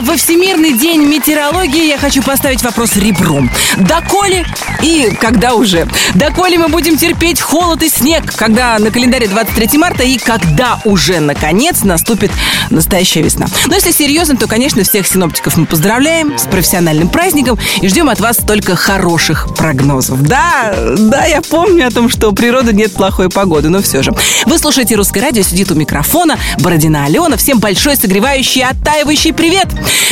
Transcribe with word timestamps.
Во 0.00 0.16
Всемирный 0.16 0.74
день 0.74 1.02
метеорологии 1.04 1.88
я 1.88 1.98
хочу 1.98 2.22
поставить 2.22 2.62
вопрос 2.62 2.94
ребром. 2.96 3.50
Доколе 3.78 4.46
и 4.80 5.10
когда 5.20 5.54
уже? 5.54 5.88
Доколе 6.14 6.56
мы 6.56 6.68
будем 6.68 6.96
терпеть 6.96 7.40
холод 7.40 7.82
и 7.82 7.88
снег, 7.88 8.32
когда 8.36 8.78
на 8.78 8.92
календаре 8.92 9.26
23 9.26 9.76
марта 9.76 10.04
и 10.04 10.18
когда 10.18 10.80
уже, 10.84 11.18
наконец, 11.18 11.82
наступит 11.82 12.30
настоящая 12.70 13.22
весна? 13.22 13.46
Но 13.66 13.74
если 13.74 13.90
серьезно, 13.90 14.36
то, 14.36 14.46
конечно, 14.46 14.84
всех 14.84 15.04
синоптиков 15.04 15.56
мы 15.56 15.66
поздравляем 15.66 16.38
с 16.38 16.42
профессиональным 16.42 17.08
праздником 17.08 17.58
и 17.80 17.88
ждем 17.88 18.08
от 18.08 18.20
вас 18.20 18.36
только 18.36 18.76
хороших 18.76 19.48
прогнозов. 19.56 20.22
Да, 20.22 20.76
да, 20.96 21.24
я 21.24 21.42
помню 21.42 21.88
о 21.88 21.90
том, 21.90 22.08
что 22.08 22.28
у 22.28 22.32
природы 22.32 22.72
нет 22.72 22.92
плохой 22.92 23.30
погоды, 23.30 23.68
но 23.68 23.82
все 23.82 24.02
же. 24.02 24.14
Вы 24.46 24.58
слушаете 24.58 24.94
«Русское 24.94 25.20
радио», 25.20 25.42
сидит 25.42 25.72
у 25.72 25.74
микрофона 25.74 26.38
Бородина 26.60 27.04
Алена. 27.04 27.36
Всем 27.36 27.58
большой 27.58 27.96
согревающий, 27.96 28.62
оттаивающий 28.62 29.32
привет! 29.32 29.68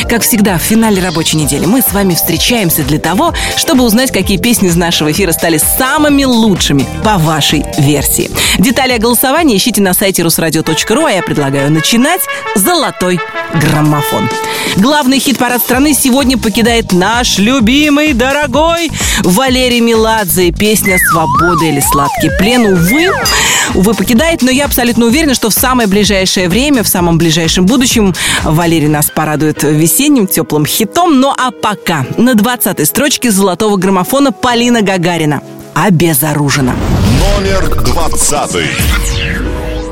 Как 0.09 0.23
всегда, 0.23 0.57
в 0.57 0.61
финале 0.61 1.01
рабочей 1.01 1.37
недели 1.37 1.65
мы 1.65 1.81
с 1.81 1.91
вами 1.91 2.15
встречаемся 2.15 2.83
для 2.83 2.99
того, 2.99 3.33
чтобы 3.55 3.83
узнать, 3.83 4.11
какие 4.11 4.37
песни 4.37 4.67
из 4.67 4.75
нашего 4.75 5.11
эфира 5.11 5.31
стали 5.31 5.57
самыми 5.57 6.23
лучшими 6.23 6.85
по 7.03 7.17
вашей 7.17 7.65
версии. 7.77 8.29
Детали 8.57 8.93
о 8.93 8.99
голосовании 8.99 9.57
ищите 9.57 9.81
на 9.81 9.93
сайте 9.93 10.23
русрадио.ру, 10.23 11.05
а 11.05 11.11
я 11.11 11.21
предлагаю 11.21 11.71
начинать 11.71 12.21
«Золотой 12.55 13.19
граммофон». 13.55 14.29
Главный 14.77 15.19
хит-парад 15.19 15.61
страны 15.61 15.93
сегодня 15.93 16.37
покидает 16.37 16.91
наш 16.91 17.37
любимый, 17.37 18.13
дорогой 18.13 18.91
Валерий 19.23 19.79
Меладзе. 19.79 20.51
Песня 20.51 20.97
«Свобода» 21.11 21.65
или 21.65 21.79
«Сладкий 21.79 22.29
плен». 22.37 22.65
Увы, 22.73 23.09
увы, 23.73 23.93
покидает, 23.93 24.41
но 24.41 24.51
я 24.51 24.65
абсолютно 24.65 25.05
уверена, 25.05 25.33
что 25.33 25.49
в 25.49 25.53
самое 25.53 25.87
ближайшее 25.87 26.49
время, 26.49 26.83
в 26.83 26.87
самом 26.87 27.17
ближайшем 27.17 27.65
будущем 27.65 28.13
Валерий 28.43 28.87
нас 28.87 29.09
порадует 29.09 29.63
весенним 29.71 30.27
теплым 30.27 30.65
хитом. 30.65 31.19
Ну 31.19 31.33
а 31.35 31.51
пока 31.51 32.05
на 32.17 32.33
20-й 32.33 32.85
строчке 32.85 33.31
золотого 33.31 33.77
граммофона 33.77 34.31
Полина 34.31 34.81
Гагарина 34.81 35.41
«Обезоружена». 35.73 36.75
Номер 37.37 37.83
двадцатый. 37.83 38.69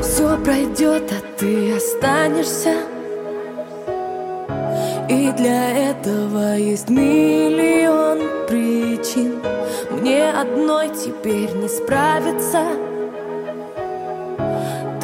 Все 0.02 0.36
пройдет, 0.38 1.12
а 1.12 1.38
ты 1.38 1.74
останешься 1.76 2.74
И 5.10 5.30
для 5.36 5.90
этого 5.90 6.56
есть 6.56 6.88
миллион 6.88 8.20
причин 8.48 9.34
Мне 9.90 10.30
одной 10.30 10.88
теперь 10.88 11.54
не 11.54 11.68
справиться 11.68 12.62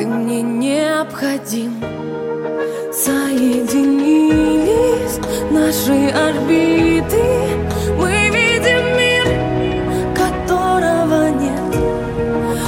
Ты 0.03 0.09
мне 0.09 0.43
необходим. 0.43 1.81
Соединились 2.93 3.61
наши 5.53 6.09
орбиты. 6.11 7.23
Мы 7.97 8.11
видим 8.35 8.85
мир, 8.99 9.27
которого 10.17 11.29
нет. 11.29 11.73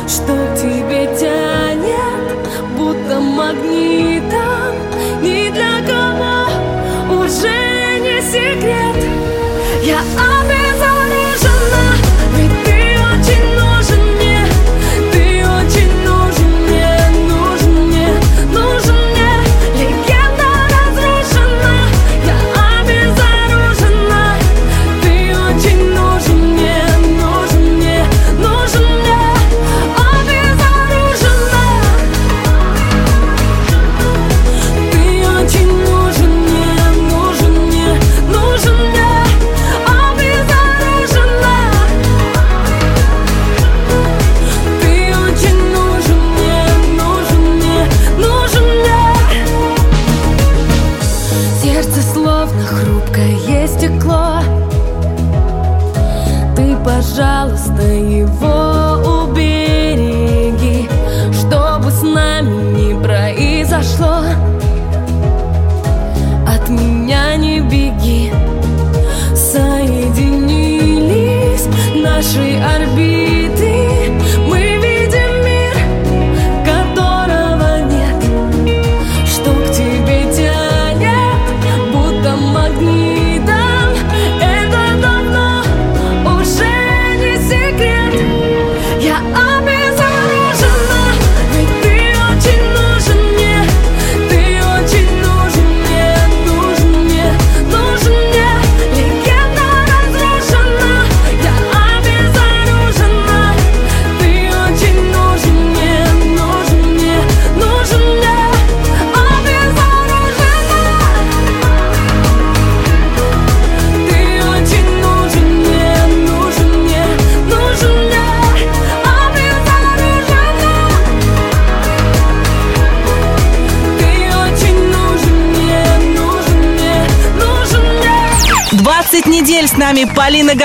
Что 0.07 0.33
к 0.33 0.55
тебе 0.61 1.03
тянет, 1.19 2.39
будто 2.79 3.19
магнитом 3.19 3.94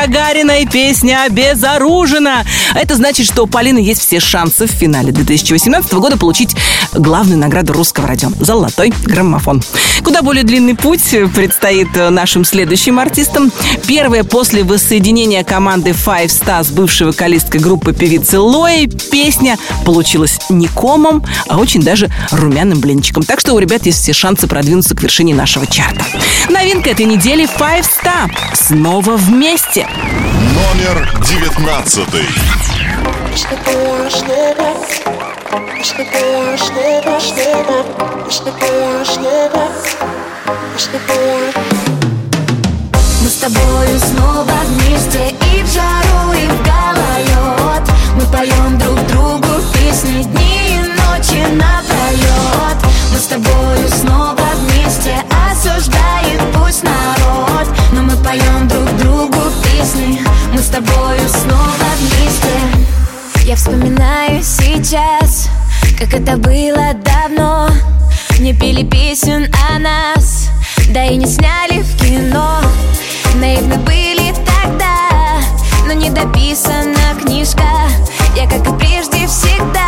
И 0.10 0.66
песня 0.66 1.24
«Обезоружена». 1.26 2.44
Это 2.74 2.96
значит, 2.96 3.28
что 3.28 3.44
у 3.44 3.48
Полины 3.48 3.78
есть 3.78 4.02
все 4.02 4.20
шансы 4.20 4.66
в 4.66 4.72
финале 4.72 5.12
2018 5.12 5.94
года 5.94 6.18
получить 6.18 6.56
главную 6.94 7.38
награду 7.38 7.74
русского 7.74 8.08
радио– 8.08 8.30
золотой 8.40 8.92
граммофон. 9.04 9.62
Куда 10.04 10.24
более 10.24 10.44
длинный 10.44 10.74
путь 10.76 11.04
предстоит 11.36 11.90
нашим 11.96 12.44
следующим 12.44 12.98
артистам. 12.98 13.52
Первая 13.86 14.24
после 14.24 14.64
воссоединения 14.64 15.44
команды 15.44 15.92
Five 15.92 16.28
Star 16.28 16.64
с 16.64 16.70
бывшей 16.72 17.06
вокалисткой 17.06 17.62
группы 17.62 17.94
певицы 17.94 18.40
Лои 18.40 18.88
песня 18.88 19.60
получилась 19.86 20.40
не 20.50 20.68
комом, 20.68 21.24
а 21.48 21.60
очень 21.60 21.84
даже 21.84 22.10
румяным 22.32 22.80
блинчиком. 22.80 23.22
Так 23.22 23.40
что 23.40 23.54
у 23.54 23.60
ребят 23.60 23.86
есть 23.86 24.02
все 24.02 24.14
шансы 24.14 24.48
продвинуться 24.48 24.96
к 24.96 25.04
вершине 25.04 25.36
нашего 25.36 25.68
чарта. 25.68 26.04
Новинка 26.50 26.90
этой 26.90 27.06
недели 27.06 27.48
Five 27.60 27.86
Star. 27.86 28.32
Снова 28.56 29.16
вместе. 29.18 29.88
Номер 30.60 31.10
девятнадцатый. 31.26 32.28
Мы 43.22 43.30
с 43.30 43.36
тобою 43.36 44.00
снова 44.00 44.52
вместе 44.66 45.34
И 45.54 45.64
в 45.64 45.68
жару, 45.72 46.34
и 46.34 46.46
в 46.46 46.64
гололед. 46.64 47.90
Мы 48.16 48.24
поем 48.26 48.78
друг 48.80 49.00
другу 49.08 49.62
песни 49.74 50.24
Дни 50.24 50.69
вспоминаю 63.70 64.44
сейчас 64.44 65.48
Как 65.98 66.14
это 66.14 66.38
было 66.38 66.94
давно. 66.94 67.70
Не 68.40 68.54
пели 68.54 68.84
песен 68.84 69.52
о 69.70 69.80
нас 69.80 70.50
Да 70.92 71.06
и 71.06 71.16
не 71.16 71.28
сняли 71.28 71.82
в 71.82 71.98
кино. 71.98 72.62
Наивны 73.36 73.78
были 73.78 74.34
тогда 74.34 75.40
Но 75.86 75.94
не 75.94 76.10
дописана 76.10 77.16
книжка. 77.22 77.64
Я, 78.36 78.48
как 78.48 78.68
и 78.68 78.78
прежде, 78.80 79.28
всегда 79.28 79.79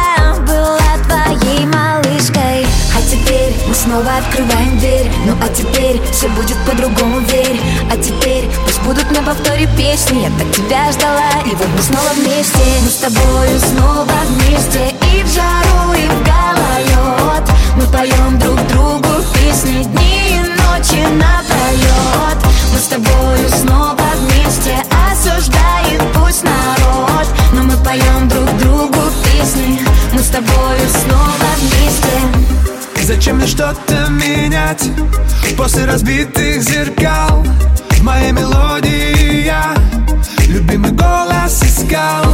снова 3.92 4.18
открываем 4.18 4.78
дверь. 4.80 5.12
Ну 5.26 5.34
а 5.44 5.50
теперь 5.50 6.02
все 6.12 6.30
будет 6.30 6.58
по-другому, 6.66 7.20
верь. 7.20 7.60
А 7.92 7.98
теперь 7.98 8.50
пусть 8.66 8.82
будут 8.84 9.12
на 9.12 9.22
повторе 9.22 9.68
песни. 9.78 10.22
Я 10.24 10.30
так 10.40 10.50
тебя 10.56 10.92
ждала, 10.94 11.32
и 11.46 11.50
вот 11.50 11.68
мы 11.76 11.82
снова 11.82 12.10
вместе. 12.16 12.60
Мы 12.84 12.90
с 12.90 12.96
тобою 12.96 13.60
снова 13.60 14.14
вместе. 14.30 14.96
И 15.14 15.24
в 15.24 15.28
жару, 15.34 15.94
и 15.94 16.08
в 16.08 16.24
гололед. 16.24 17.50
Мы 17.76 17.84
поем 17.92 18.40
друг 18.40 18.60
другу 18.68 19.24
песни 19.34 19.84
Дни 19.84 20.36
и 20.36 20.40
ночи 20.40 21.02
напролет 21.16 22.38
Мы 22.74 22.80
с 22.80 22.88
тобою 22.88 23.50
снова 23.50 24.06
вместе. 24.20 24.78
Осуждает 25.12 26.02
пусть 26.14 26.44
народ. 26.44 27.28
Но 27.54 27.64
мы 27.64 27.76
поем 27.84 28.30
друг 28.30 28.58
другу 28.58 29.02
песни. 29.26 29.82
Мы 30.14 30.20
с 30.20 30.30
тобою 30.30 30.88
снова 31.04 31.48
вместе 31.58 32.71
Зачем 33.04 33.38
мне 33.38 33.48
что-то 33.48 34.08
менять? 34.10 34.90
После 35.58 35.86
разбитых 35.86 36.62
зеркал 36.62 37.44
В 37.92 38.04
моей 38.04 38.32
мелодии 38.32 39.46
я 39.46 39.76
Любимый 40.48 40.92
голос 40.92 41.62
искал. 41.64 42.26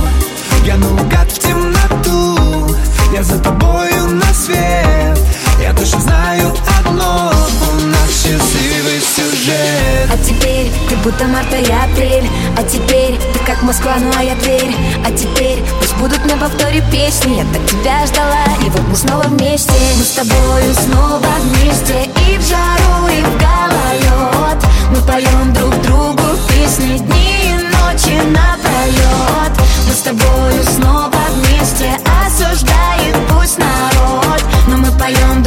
Я 0.65 0.75
наугад 0.77 1.31
в 1.31 1.39
темноту 1.39 2.75
Я 3.13 3.23
за 3.23 3.39
тобою 3.39 4.07
на 4.11 4.33
свет. 4.33 5.19
Я 5.61 5.73
точно 5.73 6.01
знаю 6.01 6.53
одно 6.79 7.31
У 7.71 7.85
нас 7.87 8.09
счастливый 8.09 8.56
сюжет. 8.89 10.09
А 10.11 10.17
теперь 10.17 10.71
ты 10.89 10.95
будто 10.97 11.25
март 11.25 11.51
и 11.53 11.71
апрель 11.71 12.29
А 12.57 12.63
теперь 12.63 13.17
ты 13.33 13.39
как 13.45 13.61
Москва, 13.63 13.95
ну 13.99 14.11
а 14.17 14.23
я 14.23 14.35
Тверь 14.35 14.75
А 15.05 15.11
теперь 15.11 15.63
пусть 15.79 15.95
будут 15.97 16.23
на 16.25 16.37
повторе 16.37 16.81
песни. 16.91 17.37
Я 17.37 17.45
так 17.53 17.65
тебя 17.69 18.05
ждала, 18.05 18.45
и 18.65 18.69
вот 18.69 18.81
мы 18.87 18.95
снова 18.95 19.23
вместе. 19.23 19.73
Мы 19.97 20.03
с 20.03 20.11
тобою 20.11 20.73
снова 20.73 21.27
вместе. 21.41 22.09
И 22.29 22.37
в 22.37 22.41
жару, 22.47 23.07
и 23.07 23.21
в 23.21 23.37
гололед. 23.37 24.63
Мы 24.91 25.01
поем 25.01 25.53
друг 25.53 25.81
другу 25.81 26.37
песни 26.49 26.97
Дни 26.97 27.37
и 27.43 27.53
ночи 27.53 28.15
напролет 28.29 29.53
Мы 29.87 29.93
с 29.93 30.01
тобою 30.01 30.63
снова 30.75 31.11
вместе. 31.33 31.91
Осуждает 32.25 33.15
пусть 33.29 33.57
народ. 33.57 34.41
Но 34.67 34.77
мы 34.77 34.91
поем 34.97 35.43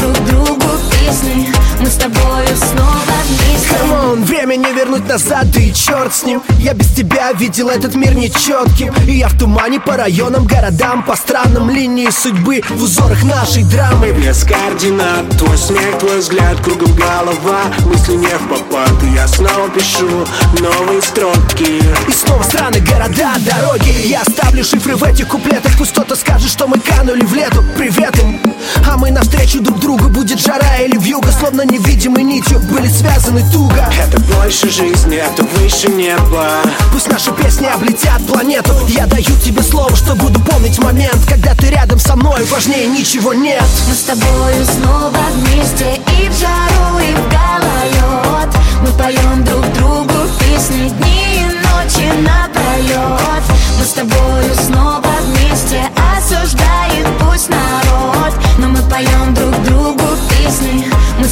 песни 1.10 1.52
Мы 1.80 1.86
с 1.86 1.94
тобою 1.94 2.48
снова 2.56 3.00
вместе. 3.24 3.68
Come 3.78 4.05
on, 4.05 4.24
время 4.24 4.56
не 4.56 4.72
вернуть 4.72 5.08
назад, 5.08 5.50
да 5.50 5.60
и 5.60 5.72
черт 5.72 6.14
с 6.14 6.24
ним. 6.24 6.42
Я 6.58 6.74
без 6.74 6.88
тебя 6.92 7.32
видел 7.32 7.68
этот 7.68 7.94
мир 7.94 8.14
нечетким 8.14 8.94
И 9.06 9.18
я 9.18 9.28
в 9.28 9.38
тумане 9.38 9.80
по 9.80 9.96
районам, 9.96 10.46
городам 10.46 11.02
По 11.02 11.16
странам. 11.16 11.70
Линии 11.70 12.10
судьбы 12.10 12.62
В 12.68 12.82
узорах 12.82 13.22
нашей 13.24 13.64
драмы. 13.64 14.12
Без 14.12 14.44
координат 14.44 15.28
Твой 15.38 15.56
смех, 15.56 15.98
твой 15.98 16.18
взгляд, 16.18 16.60
кругом 16.60 16.94
голова. 16.94 17.62
Мысли 17.86 18.14
не 18.14 18.26
в 18.26 18.48
попад 18.48 18.90
И 19.02 19.14
я 19.14 19.26
снова 19.26 19.68
пишу 19.70 20.26
новые 20.60 21.02
строки. 21.02 21.80
И 22.08 22.12
снова 22.12 22.42
страны, 22.42 22.80
города, 22.80 23.34
дороги. 23.38 24.06
Я 24.06 24.22
оставлю 24.22 24.64
шифры 24.64 24.96
в 24.96 25.04
этих 25.04 25.28
куплетах. 25.28 25.72
Пусть 25.78 25.92
кто-то 25.92 26.16
скажет, 26.16 26.50
что 26.50 26.66
мы 26.66 26.78
канули 26.78 27.24
в 27.24 27.34
лету. 27.34 27.64
Привет 27.76 28.18
им. 28.18 28.40
А 28.86 28.96
мы 28.96 29.10
навстречу 29.10 29.60
друг 29.60 29.78
другу 29.78 30.08
Будет 30.08 30.40
жара 30.40 30.76
или 30.78 30.96
вьюга 31.00 31.32
Словно 31.32 31.62
невидимой 31.62 32.22
нитью 32.22 32.60
Были 32.60 32.88
связаны 32.88 33.42
туго. 33.50 33.88
Это 33.98 34.20
больше 34.20 34.70
жизни, 34.70 35.16
это 35.16 35.42
выше 35.42 35.88
неба. 35.88 36.60
Пусть 36.92 37.08
наши 37.08 37.32
песни 37.32 37.66
облетят 37.66 38.24
планету. 38.26 38.72
Я 38.88 39.06
даю 39.06 39.36
тебе 39.44 39.62
слово, 39.62 39.94
что 39.96 40.14
буду 40.14 40.40
помнить 40.40 40.78
момент. 40.78 41.18
Когда 41.28 41.54
ты 41.54 41.68
рядом 41.70 41.98
со 41.98 42.16
мной 42.16 42.44
Важнее 42.44 42.86
ничего 42.86 43.32
нет. 43.32 43.64
Мы 43.88 43.94
с 43.94 44.02
тобою 44.02 44.64
снова 44.64 45.18
вместе 45.34 46.00
И 46.20 46.28
в 46.28 46.38
жару, 46.38 46.98
и 46.98 47.14
в 47.14 47.28
гололед. 47.28 48.54
Мы 48.82 48.88
поем 48.98 49.44
друг 49.44 49.72
другу 49.72 50.14
песни 50.38 50.88
Дни 50.88 51.40
и 51.40 51.44
ночи 51.44 52.06
напролет 52.22 53.42
Мы 53.78 53.84
с 53.84 53.92
тобою 53.92 54.54
снова 54.66 55.02
вместе 55.24 55.82
Осуждает 56.16 57.06
пусть 57.18 57.48
народ. 57.48 58.34
Но 58.58 58.68
мы 58.68 58.78
поем 58.90 59.34
друг 59.34 59.59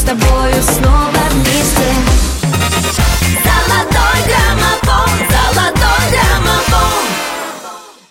тобою 0.09 0.63
снова 0.63 1.23
вместе. 1.31 1.85
Золотой 3.45 4.19
граммофон, 4.27 5.11
золотой 5.29 6.03
граммофон. 6.11 7.05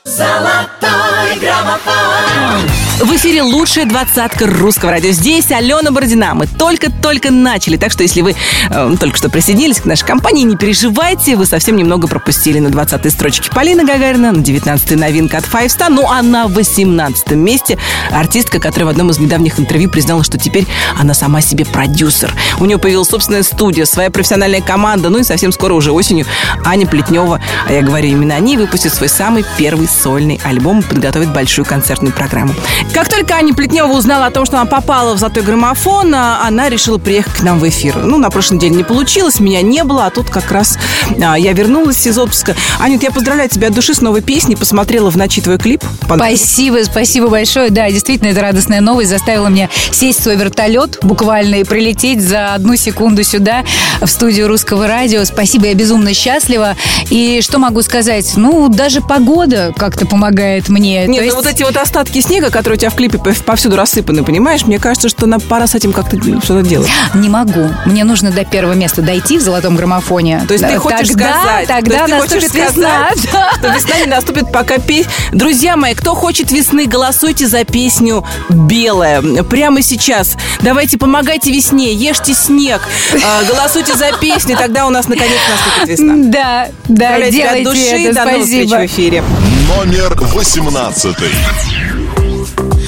Золотой 0.05 1.39
граммофон 1.39 2.76
В 2.99 3.15
эфире 3.15 3.43
лучшая 3.43 3.85
двадцатка 3.85 4.47
русского 4.47 4.89
радио. 4.89 5.11
Здесь 5.11 5.51
Алена 5.51 5.91
Бородина. 5.91 6.33
Мы 6.33 6.47
только-только 6.47 7.29
начали. 7.29 7.77
Так 7.77 7.91
что, 7.91 8.01
если 8.01 8.21
вы 8.21 8.35
э, 8.71 8.95
только 8.99 9.15
что 9.15 9.29
присоединились 9.29 9.81
к 9.81 9.85
нашей 9.85 10.07
компании, 10.07 10.41
не 10.41 10.57
переживайте. 10.57 11.35
Вы 11.35 11.45
совсем 11.45 11.77
немного 11.77 12.07
пропустили 12.07 12.57
на 12.57 12.69
20-й 12.69 13.11
строчке 13.11 13.51
Полина 13.51 13.85
Гагарина, 13.85 14.31
на 14.31 14.41
19-й 14.41 14.95
новинка 14.95 15.37
от 15.37 15.43
Five 15.43 15.67
Star. 15.67 15.89
Ну, 15.89 16.09
а 16.09 16.23
на 16.23 16.45
18-м 16.45 17.37
месте 17.37 17.77
артистка, 18.09 18.59
которая 18.59 18.87
в 18.87 18.89
одном 18.89 19.11
из 19.11 19.19
недавних 19.19 19.59
интервью 19.59 19.91
признала, 19.91 20.23
что 20.23 20.39
теперь 20.39 20.65
она 20.99 21.13
сама 21.13 21.41
себе 21.41 21.65
продюсер. 21.65 22.33
У 22.59 22.65
нее 22.65 22.79
появилась 22.79 23.09
собственная 23.09 23.43
студия, 23.43 23.85
своя 23.85 24.09
профессиональная 24.09 24.61
команда. 24.61 25.09
Ну 25.09 25.19
и 25.19 25.23
совсем 25.23 25.51
скоро, 25.51 25.75
уже 25.75 25.91
осенью, 25.91 26.25
Аня 26.65 26.87
Плетнева, 26.87 27.39
а 27.67 27.71
я 27.71 27.83
говорю 27.83 28.09
именно 28.09 28.33
о 28.33 28.39
ней, 28.39 28.57
выпустит 28.57 28.91
свой 28.91 29.07
самый 29.07 29.45
первый 29.55 29.87
сольный 29.87 30.41
альбом 30.43 30.79
и 30.79 30.83
подготовит 30.83 31.31
большую 31.31 31.65
концертную 31.65 32.11
программу. 32.11 32.55
Как 32.93 33.09
только 33.09 33.35
Аня 33.35 33.53
Плетнева 33.53 33.91
узнала 33.93 34.25
о 34.25 34.31
том, 34.31 34.45
что 34.45 34.57
она 34.59 34.65
попала 34.65 35.13
в 35.13 35.19
золотой 35.19 35.43
граммофон, 35.43 36.13
а, 36.15 36.41
она 36.47 36.67
решила 36.67 36.97
приехать 36.97 37.33
к 37.33 37.43
нам 37.43 37.59
в 37.59 37.67
эфир. 37.69 37.95
Ну, 37.97 38.17
на 38.17 38.31
прошлой 38.31 38.55
неделе 38.55 38.75
не 38.75 38.83
получилось, 38.83 39.39
меня 39.39 39.61
не 39.61 39.83
было, 39.83 40.07
а 40.07 40.09
тут 40.09 40.29
как 40.31 40.51
раз 40.51 40.79
а, 41.21 41.37
я 41.37 41.53
вернулась 41.53 42.07
из 42.07 42.17
отпуска. 42.17 42.55
Аня, 42.79 42.97
я 42.99 43.11
поздравляю 43.11 43.49
тебя 43.49 43.67
от 43.67 43.75
души 43.75 43.93
с 43.93 44.01
новой 44.01 44.21
песней. 44.21 44.55
Посмотрела 44.55 45.11
в 45.11 45.15
ночи 45.17 45.41
твой 45.41 45.59
клип. 45.59 45.83
Спасибо, 46.05 46.79
спасибо 46.83 47.27
большое. 47.27 47.69
Да, 47.69 47.87
действительно, 47.91 48.29
это 48.29 48.41
радостная 48.41 48.81
новость 48.81 49.09
заставила 49.11 49.47
меня 49.47 49.69
сесть 49.91 50.19
в 50.19 50.23
свой 50.23 50.35
вертолет 50.35 50.97
буквально 51.03 51.55
и 51.55 51.63
прилететь 51.63 52.21
за 52.21 52.55
одну 52.55 52.75
секунду 52.77 53.23
сюда, 53.23 53.63
в 54.01 54.07
студию 54.07 54.47
русского 54.47 54.87
радио. 54.87 55.23
Спасибо, 55.25 55.67
я 55.67 55.75
безумно 55.75 56.15
счастлива. 56.15 56.75
И 57.11 57.41
что 57.43 57.59
могу 57.59 57.83
сказать? 57.83 58.33
Ну, 58.37 58.69
даже 58.69 59.01
погода 59.01 59.71
как-то 59.77 60.07
помогает 60.07 60.67
мне. 60.69 61.05
Нет, 61.05 61.07
То 61.07 61.11
ну 61.11 61.21
есть- 61.21 61.35
вот 61.35 61.45
эти 61.45 61.61
вот 61.61 61.77
остатки 61.77 62.21
снега, 62.21 62.49
которые 62.49 62.76
у 62.77 62.79
тебя 62.79 62.91
в 62.91 62.95
клипе 62.95 63.17
пов- 63.17 63.43
повсюду 63.43 63.75
рассыпаны, 63.75 64.23
понимаешь? 64.23 64.63
Мне 64.65 64.77
кажется, 64.77 65.09
что 65.09 65.25
нам 65.25 65.41
пора 65.41 65.65
с 65.65 65.73
этим 65.73 65.93
как-то 65.93 66.15
что-то 66.43 66.61
делать. 66.61 66.87
Не 67.15 67.27
могу. 67.27 67.69
Мне 67.85 68.03
нужно 68.03 68.31
до 68.31 68.45
первого 68.45 68.73
места 68.73 69.01
дойти 69.01 69.39
в 69.39 69.41
золотом 69.41 69.75
граммофоне. 69.75 70.45
То 70.47 70.53
есть 70.53 70.67
ты 70.67 70.77
хочешь 70.77 71.09
тогда, 71.09 71.41
сказать, 71.41 71.67
Тогда 71.67 71.97
то 71.97 72.05
есть 72.05 72.13
ты 72.13 72.19
хочешь 72.21 72.43
наступит 72.43 72.69
весна. 72.69 73.09
сказать, 73.15 73.55
что 73.59 73.67
весна 73.73 73.99
не 73.99 74.05
наступит, 74.05 74.51
пока 74.51 74.77
песня... 74.77 75.11
Друзья 75.31 75.75
мои, 75.75 75.95
кто 75.95 76.13
хочет 76.13 76.51
весны, 76.51 76.85
голосуйте 76.85 77.47
за 77.47 77.63
песню 77.63 78.23
«Белая». 78.49 79.21
Прямо 79.43 79.81
сейчас. 79.81 80.35
Давайте 80.61 80.99
помогайте 80.99 81.51
весне, 81.51 81.93
ешьте 81.93 82.35
снег, 82.35 82.81
а, 83.25 83.43
голосуйте 83.43 83.95
за 83.95 84.11
песню, 84.21 84.55
тогда 84.55 84.85
у 84.85 84.91
нас 84.91 85.07
наконец 85.07 85.39
наступит 85.49 85.89
весна. 85.99 86.13
Да, 86.27 86.67
да, 86.87 87.17
Поздравляю 87.17 87.25
от 87.27 87.31
делайте 87.31 87.63
души. 87.63 88.09
это. 88.09 88.13
До 88.13 88.25
новых 88.25 88.43
встреч 88.43 88.69
Спасибо. 88.69 88.81
в 88.81 88.85
эфире. 88.85 89.23
Номер 89.67 90.13
восемнадцатый. 90.33 91.29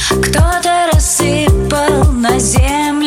Кто-то 0.07 0.89
рассыпал 0.93 2.11
на 2.13 2.39
землю 2.39 2.98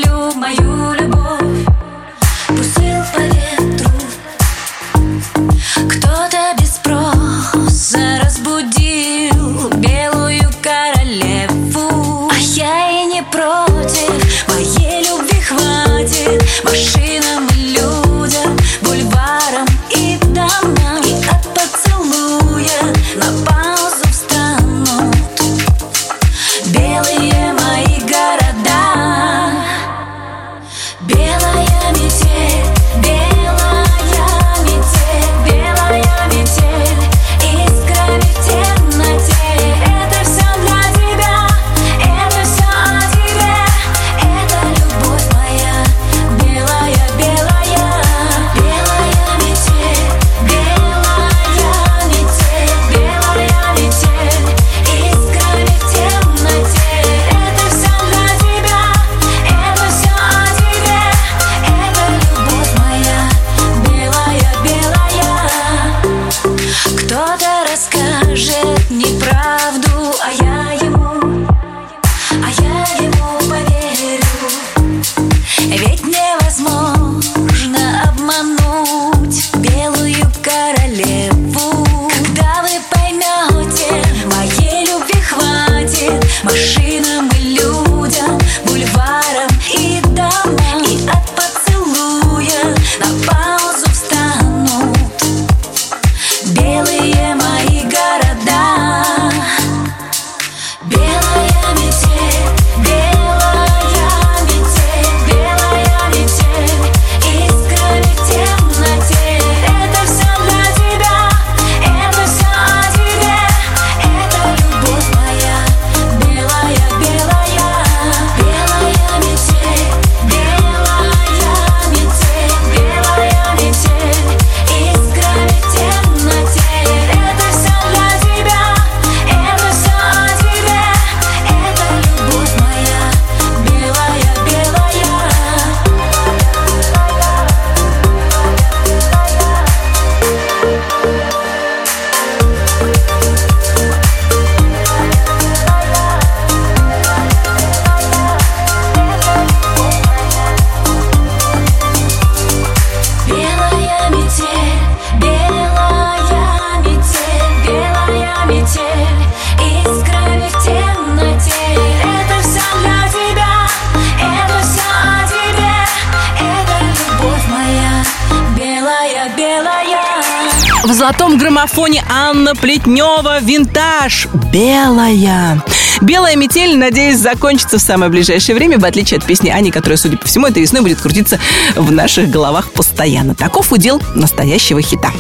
золотом 171.13 171.37
граммофоне 171.37 172.03
Анна 172.09 172.55
Плетнева 172.55 173.41
«Винтаж». 173.41 174.29
Белая. 174.53 175.63
Белая 176.03 176.35
метель, 176.35 176.77
надеюсь, 176.77 177.19
закончится 177.19 177.79
в 177.79 177.81
самое 177.81 178.11
ближайшее 178.11 178.57
время, 178.57 178.77
в 178.77 178.85
отличие 178.85 179.19
от 179.19 179.25
песни 179.25 179.51
Ани, 179.51 179.71
которая, 179.71 179.97
судя 179.97 180.17
по 180.17 180.27
всему, 180.27 180.49
этой 180.49 180.61
весной 180.61 180.83
будет 180.83 181.01
крутиться 181.01 181.39
в 181.77 181.93
наших 181.93 182.29
головах 182.29 182.73
постоянно. 182.73 183.37
Таков 183.37 183.73
удел 183.73 184.03
настоящего 184.17 184.83
хита. 184.83 185.13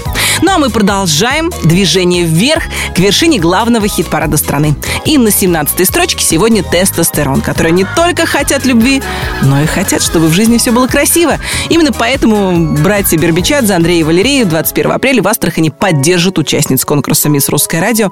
Ну 0.42 0.50
а 0.50 0.58
мы 0.58 0.70
продолжаем 0.70 1.52
движение 1.62 2.24
вверх 2.24 2.64
к 2.96 2.98
вершине 2.98 3.38
главного 3.38 3.86
хит-парада 3.86 4.36
страны. 4.36 4.74
И 5.04 5.18
на 5.18 5.28
17-й 5.28 5.84
строчке 5.84 6.24
сегодня 6.24 6.64
тестостерон, 6.64 7.42
которые 7.42 7.72
не 7.72 7.86
только 7.96 8.26
хотят 8.26 8.64
любви, 8.64 9.02
но 9.42 9.62
и 9.62 9.66
хотят, 9.66 10.02
чтобы 10.02 10.26
в 10.26 10.32
жизни 10.32 10.58
все 10.58 10.72
было 10.72 10.88
красиво. 10.88 11.38
Именно 11.68 11.92
поэтому 11.92 12.74
братья 12.82 13.16
Бербичадзе, 13.18 13.74
Андрей 13.74 14.00
и 14.00 14.02
Валерий 14.02 14.42
21 14.42 14.90
апреля 14.90 15.22
в 15.22 15.28
Астрахани 15.28 15.68
поддержат 15.70 16.38
участниц 16.38 16.84
конкурса 16.84 17.28
«Мисс 17.28 17.48
Русское 17.48 17.80
радио». 17.80 18.10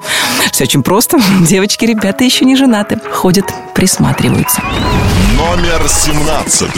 Все 0.53 0.63
очень 0.63 0.83
просто. 0.83 1.19
Девочки, 1.41 1.83
ребята 1.83 2.23
еще 2.23 2.45
не 2.45 2.55
женаты. 2.61 2.99
Ходят, 3.11 3.45
присматриваются. 3.73 4.61
Номер 5.35 5.81
17 5.87 6.69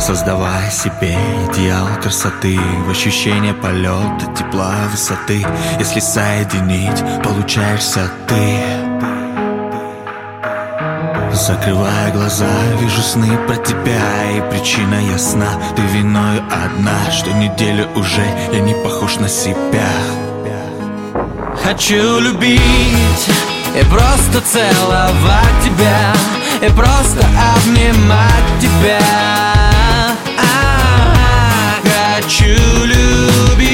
Создавая 0.00 0.70
себе 0.70 1.14
идеал 1.46 1.88
красоты 2.02 2.58
В 2.86 2.90
ощущение 2.90 3.52
полета, 3.52 4.24
тепла, 4.36 4.74
высоты. 4.90 5.44
Если 5.78 6.00
соединить, 6.00 7.02
получаешься 7.22 8.10
ты. 8.26 8.58
Закрывая 11.34 12.12
глаза, 12.12 12.48
вижу 12.80 13.02
сны 13.02 13.36
про 13.46 13.56
тебя 13.56 14.00
И 14.36 14.40
причина 14.50 14.94
ясна, 15.12 15.48
ты 15.76 15.82
виною 15.82 16.42
одна 16.64 17.10
Что 17.10 17.32
неделю 17.32 17.86
уже 17.96 18.24
я 18.52 18.60
не 18.60 18.74
похож 18.82 19.16
на 19.16 19.28
себя. 19.28 19.90
Хочу 21.62 22.20
любить 22.20 23.53
и 23.74 23.82
просто 23.84 24.40
целовать 24.40 25.64
тебя 25.64 26.14
И 26.62 26.70
просто 26.70 27.26
обнимать 27.56 28.60
тебя 28.60 29.00
А-а-а. 30.38 31.80
Хочу 31.82 32.84
любить 32.84 33.68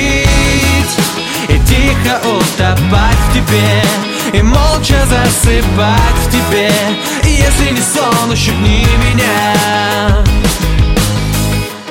И 1.48 1.58
тихо 1.66 2.20
утопать 2.26 3.18
в 3.28 3.34
тебе 3.34 3.82
И 4.32 4.42
молча 4.42 5.04
засыпать 5.06 6.18
в 6.26 6.30
тебе 6.30 6.72
И 7.24 7.28
если 7.28 7.70
не 7.72 7.80
сон, 7.80 8.30
ущипни 8.30 8.86
меня 9.08 10.20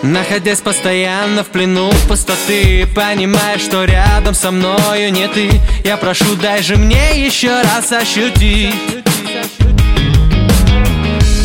Находясь 0.01 0.61
постоянно 0.61 1.43
в 1.43 1.47
плену 1.47 1.91
пустоты 2.07 2.87
Понимая, 2.95 3.57
что 3.57 3.83
рядом 3.83 4.33
со 4.33 4.49
мною 4.51 5.11
не 5.11 5.27
ты. 5.27 5.49
Я 5.83 5.97
прошу, 5.97 6.35
дай 6.35 6.63
же 6.63 6.77
мне 6.77 7.25
еще 7.25 7.61
раз 7.61 7.91
ощутить 7.91 8.73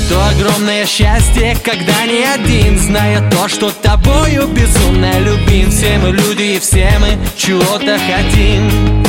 То 0.09 0.29
огромное 0.29 0.87
счастье, 0.87 1.57
когда 1.65 2.07
не 2.07 2.23
один 2.23 2.79
Зная 2.79 3.29
то, 3.29 3.49
что 3.49 3.71
тобою 3.71 4.47
безумно 4.47 5.19
любим. 5.19 5.71
Все 5.73 5.99
мы 5.99 6.11
люди 6.11 6.55
и 6.55 6.59
все 6.61 6.93
мы 7.01 7.19
чего-то 7.37 7.99
хотим. 7.99 9.05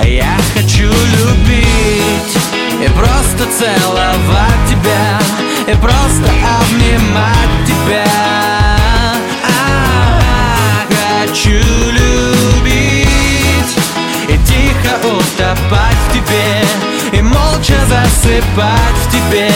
А 0.00 0.06
я 0.06 0.36
хочу 0.54 0.88
любить 0.88 2.36
И 2.84 2.88
просто 2.96 3.46
целовать 3.58 4.68
тебя 4.68 5.20
И 5.68 5.76
просто 5.76 6.30
обнимать 6.60 7.66
тебя 7.66 8.47
хочу 11.28 11.50
любить 11.90 13.06
И 14.28 14.38
тихо 14.46 14.96
утопать 15.06 15.96
в 16.08 16.12
тебе 16.12 16.64
И 17.12 17.22
молча 17.22 17.74
засыпать 17.86 18.96
в 19.06 19.12
тебе. 19.12 19.50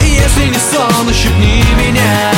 Если 0.00 0.46
не 0.46 0.58
сон, 0.58 1.08
ущипни 1.08 1.64
меня 1.78 2.32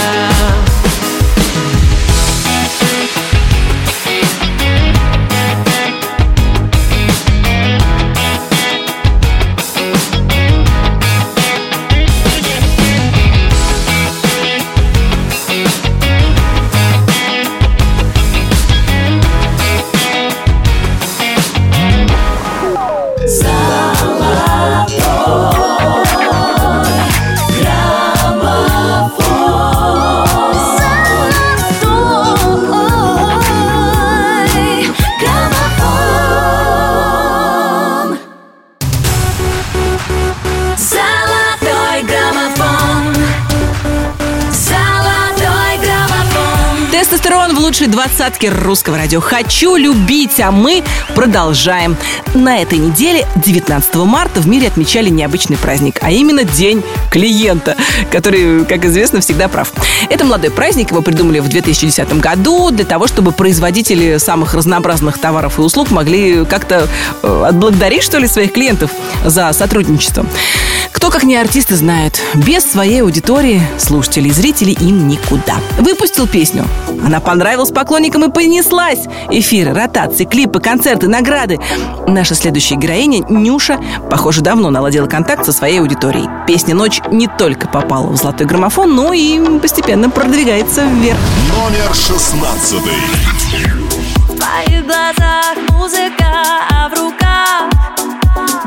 Двадцатке 47.99 48.51
русского 48.51 48.97
радио. 48.97 49.19
Хочу 49.19 49.75
любить, 49.75 50.39
а 50.39 50.53
мы 50.53 50.85
продолжаем. 51.17 51.97
На 52.33 52.59
этой 52.63 52.79
неделе, 52.79 53.27
19 53.35 53.93
марта, 53.97 54.41
в 54.41 54.47
мире 54.47 54.69
отмечали 54.69 55.09
необычный 55.09 55.57
праздник, 55.57 55.99
а 56.01 56.13
именно 56.13 56.45
День 56.45 56.85
клиента, 57.11 57.75
который, 58.13 58.65
как 58.67 58.85
известно, 58.85 59.21
всегда 59.21 59.49
прав. 59.49 59.73
Это 60.09 60.25
молодой 60.25 60.53
праздник, 60.53 60.93
его 60.93 61.03
придумали 61.03 61.41
в 61.41 61.49
2010 61.49 62.21
году 62.21 62.71
для 62.71 62.85
того, 62.85 63.09
чтобы 63.09 63.33
производители 63.33 64.19
самых 64.19 64.55
разнообразных 64.55 65.19
товаров 65.19 65.59
и 65.59 65.63
услуг 65.63 65.91
могли 65.91 66.45
как-то 66.45 66.87
э, 67.25 67.45
отблагодарить, 67.49 68.05
что 68.05 68.19
ли, 68.19 68.29
своих 68.29 68.53
клиентов 68.53 68.93
за 69.25 69.53
сотрудничество. 69.53 70.25
Кто, 70.99 71.11
как 71.11 71.23
не 71.23 71.37
артисты, 71.37 71.77
знают, 71.77 72.21
без 72.35 72.65
своей 72.65 73.03
аудитории, 73.03 73.63
слушателей, 73.79 74.33
зрителей 74.33 74.73
им 74.73 75.07
никуда. 75.07 75.55
Выпустил 75.79 76.27
песню. 76.27 76.65
Она 77.07 77.21
понравилась 77.21 77.71
поклонникам 77.71 78.25
и 78.25 78.33
понеслась. 78.33 79.05
Эфиры, 79.31 79.73
ротации, 79.73 80.25
клипы, 80.25 80.59
концерты, 80.59 81.07
награды. 81.07 81.61
Наша 82.09 82.35
следующая 82.35 82.75
героиня, 82.75 83.25
Нюша, 83.29 83.79
похоже, 84.11 84.41
давно 84.41 84.71
наладила 84.71 85.07
контакт 85.07 85.45
со 85.45 85.53
своей 85.53 85.79
аудиторией. 85.79 86.29
Песня 86.49 86.75
«Ночь» 86.75 87.01
не 87.13 87.29
только 87.29 87.69
попала 87.69 88.09
в 88.09 88.17
золотой 88.17 88.49
граммофон, 88.49 88.93
но 88.93 89.13
и 89.13 89.39
постепенно 89.61 90.11
продвигается 90.11 90.85
вверх. 90.85 91.19
Номер 91.57 91.95
16 91.95 92.75
В 94.31 94.37
твоих 94.37 94.85
глазах 94.85 95.57
музыка, 95.71 96.27
а 96.71 96.89
в 96.89 96.99
руках 96.99 97.19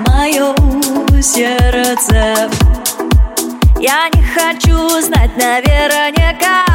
мое 0.08 0.54
сердце. 1.22 2.50
Я 3.80 4.10
не 4.14 4.24
хочу 4.24 5.02
знать 5.02 5.36
наверняка 5.38 6.66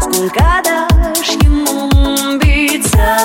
Сколько 0.00 0.60
дашь 0.64 1.36
ему 1.42 2.38
биться. 2.38 3.18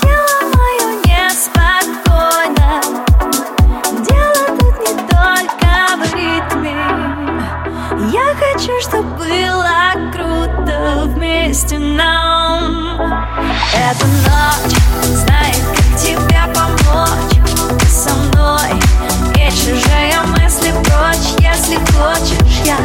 Тело 0.00 0.38
мое 0.54 0.88
неспокойно. 1.04 2.80
Дело 4.04 4.58
тут 4.58 4.76
не 4.80 4.94
только 5.08 5.70
в 5.96 6.00
ритме. 6.14 6.76
Я 8.12 8.34
хочу, 8.34 8.72
чтобы 8.82 9.08
было 9.16 9.92
круто 10.12 11.04
вместе 11.06 11.78
нам. 11.78 13.26
Эта 13.72 14.06
ночь 14.06 14.76
помочь 16.96 17.78
Ты 17.78 17.86
со 17.86 18.14
мной. 18.14 18.80
И 19.36 19.40
мысли 20.24 20.70
прочь 20.70 21.34
Если 21.38 21.76
хочешь, 21.92 22.60
я 22.64 22.76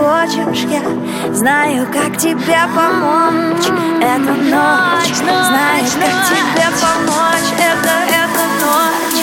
хочешь, 0.00 0.64
я 0.70 1.34
знаю, 1.34 1.86
как 1.92 2.16
тебе 2.16 2.60
помочь. 2.74 3.66
Эта 4.00 4.32
ночь 4.32 5.14
знает, 5.14 5.90
как 5.92 6.16
тебе 6.28 6.66
помочь. 6.80 7.50
Это, 7.58 7.92
эта 8.08 8.44
ночь. 8.60 9.20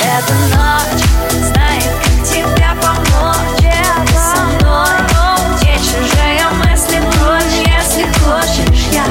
Эта 0.00 0.34
ночь 0.54 1.04
знает, 1.44 1.92
как 2.04 2.18
тебе 2.28 2.70
помочь. 2.80 3.58
Ты 3.58 4.14
со 4.14 4.40
мной. 4.44 4.94
И 5.62 5.78
чужие 5.78 6.46
мысли 6.64 6.98
прочь 7.12 7.58
Если 7.66 8.04
хочешь, 8.20 8.86
я 8.92 9.04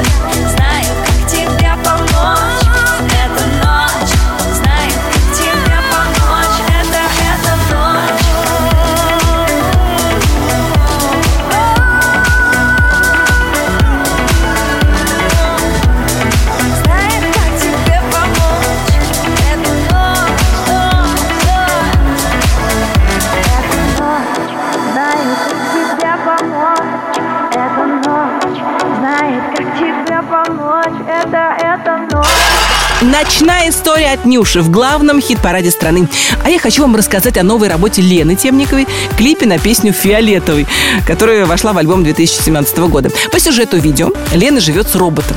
Ночная 33.22 33.70
история 33.70 34.14
от 34.14 34.24
Нюши 34.24 34.62
в 34.62 34.72
главном 34.72 35.20
хит-параде 35.20 35.72
страны. 35.72 36.08
А 36.46 36.50
я 36.50 36.58
хочу 36.58 36.84
вам 36.84 36.96
рассказать 36.96 37.38
о 37.38 37.44
новой 37.44 37.68
работе 37.68 38.02
Лены 38.02 38.38
Темниковой, 38.38 38.88
клипе 39.18 39.46
на 39.46 39.60
песню 39.60 39.92
«Фиолетовый», 39.92 40.66
которая 41.06 41.46
вошла 41.46 41.74
в 41.74 41.78
альбом 41.78 42.06
2017 42.06 42.78
года. 42.78 43.12
По 43.30 43.38
сюжету 43.38 43.76
видео 43.78 44.12
Лена 44.34 44.62
живет 44.62 44.88
с 44.88 44.96
роботом, 44.96 45.36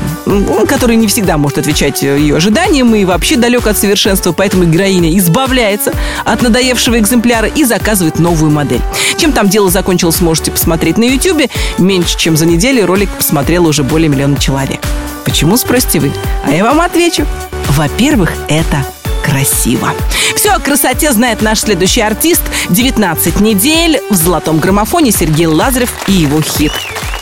который 0.68 0.94
не 0.94 1.08
всегда 1.08 1.36
может 1.38 1.58
отвечать 1.58 2.02
ее 2.02 2.36
ожиданиям 2.36 2.94
и 2.94 3.04
вообще 3.04 3.34
далек 3.34 3.66
от 3.66 3.76
совершенства, 3.76 4.30
поэтому 4.30 4.62
героиня 4.62 5.18
избавляется 5.18 5.92
от 6.24 6.40
надоевшего 6.40 7.00
экземпляра 7.00 7.48
и 7.48 7.64
заказывает 7.64 8.20
новую 8.20 8.52
модель. 8.52 8.82
Чем 9.18 9.32
там 9.32 9.48
дело 9.48 9.70
закончилось, 9.70 10.20
можете 10.20 10.52
посмотреть 10.52 10.98
на 10.98 11.04
YouTube. 11.04 11.50
Меньше 11.78 12.16
чем 12.16 12.36
за 12.36 12.46
неделю 12.46 12.86
ролик 12.86 13.10
посмотрело 13.10 13.66
уже 13.66 13.82
более 13.82 14.08
миллиона 14.08 14.38
человек. 14.38 14.80
Почему, 15.24 15.56
спросите 15.56 16.00
вы? 16.00 16.12
А 16.44 16.50
я 16.50 16.64
вам 16.64 16.80
отвечу. 16.80 17.26
Во-первых, 17.68 18.32
это 18.48 18.84
красиво. 19.24 19.90
Все 20.36 20.50
о 20.50 20.58
красоте 20.58 21.12
знает 21.12 21.42
наш 21.42 21.60
следующий 21.60 22.00
артист. 22.00 22.42
19 22.70 23.40
недель 23.40 24.00
в 24.10 24.14
золотом 24.14 24.58
граммофоне 24.58 25.12
Сергей 25.12 25.46
Лазарев 25.46 25.92
и 26.06 26.12
его 26.12 26.40
хит 26.42 26.72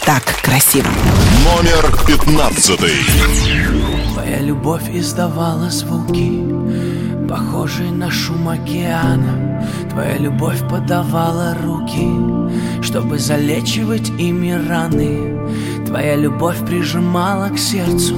«Так 0.04 0.22
красиво». 0.42 0.88
Номер 1.44 1.94
пятнадцатый. 2.06 2.94
Твоя 4.12 4.38
любовь 4.40 4.88
издавала 4.92 5.70
звуки, 5.70 6.42
похожие 7.28 7.90
на 7.90 8.10
шум 8.10 8.48
океана. 8.48 9.64
Твоя 9.90 10.16
любовь 10.18 10.60
подавала 10.68 11.56
руки, 11.62 12.08
чтобы 12.82 13.18
залечивать 13.18 14.08
ими 14.18 14.52
раны. 14.68 15.40
Твоя 15.90 16.14
любовь 16.14 16.64
прижимала 16.64 17.48
к 17.48 17.58
сердцу, 17.58 18.14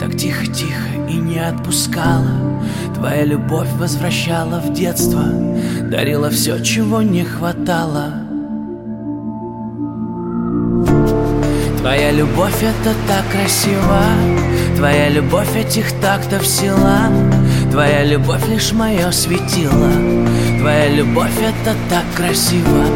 так 0.00 0.16
тихо-тихо 0.16 0.88
и 1.08 1.14
не 1.14 1.38
отпускала. 1.38 2.58
Твоя 2.96 3.24
любовь 3.24 3.68
возвращала 3.78 4.58
в 4.58 4.72
детство, 4.72 5.22
дарила 5.92 6.28
все, 6.30 6.58
чего 6.58 7.02
не 7.02 7.22
хватало. 7.22 8.14
Твоя 11.78 12.10
любовь 12.10 12.62
это 12.62 12.96
так 13.06 13.24
красиво 13.30 14.00
Твоя 14.76 15.08
любовь 15.10 15.54
этих 15.54 15.92
тактов 16.00 16.44
сила 16.46 17.10
Твоя 17.70 18.02
любовь 18.04 18.48
лишь 18.48 18.72
мое 18.72 19.10
светило 19.10 19.90
Твоя 20.58 20.88
любовь 20.88 21.38
это 21.38 21.76
так 21.90 22.04
красиво 22.16 22.86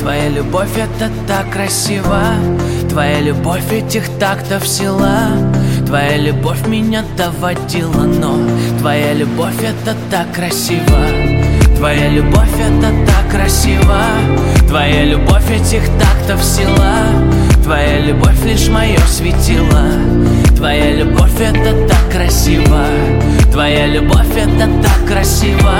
Твоя 0.00 0.28
любовь 0.28 0.76
это 0.76 1.10
так 1.26 1.50
красиво 1.50 2.20
Твоя 2.88 3.20
любовь 3.20 3.70
этих 3.70 4.08
тактов 4.18 4.66
сила. 4.66 5.28
Твоя 5.86 6.16
любовь 6.16 6.66
меня 6.66 7.04
доводила, 7.16 8.04
но 8.04 8.38
Твоя 8.78 9.12
любовь 9.12 9.62
это 9.62 9.96
так 10.10 10.32
красиво. 10.32 11.06
Твоя 11.76 12.08
любовь 12.08 12.54
это 12.58 12.92
так 13.06 13.30
красиво. 13.30 14.00
Твоя 14.66 15.04
любовь 15.04 15.50
этих 15.50 15.82
тактов 15.98 16.42
сила. 16.42 16.94
Твоя 17.62 18.00
любовь 18.00 18.44
лишь 18.44 18.68
мое 18.68 18.98
светило. 19.06 19.92
Твоя 20.56 20.92
любовь 20.92 21.40
это 21.40 21.86
так 21.86 22.10
красиво. 22.10 22.84
Твоя 23.52 23.86
любовь 23.86 24.36
это 24.36 24.68
так 24.82 25.06
красиво. 25.06 25.74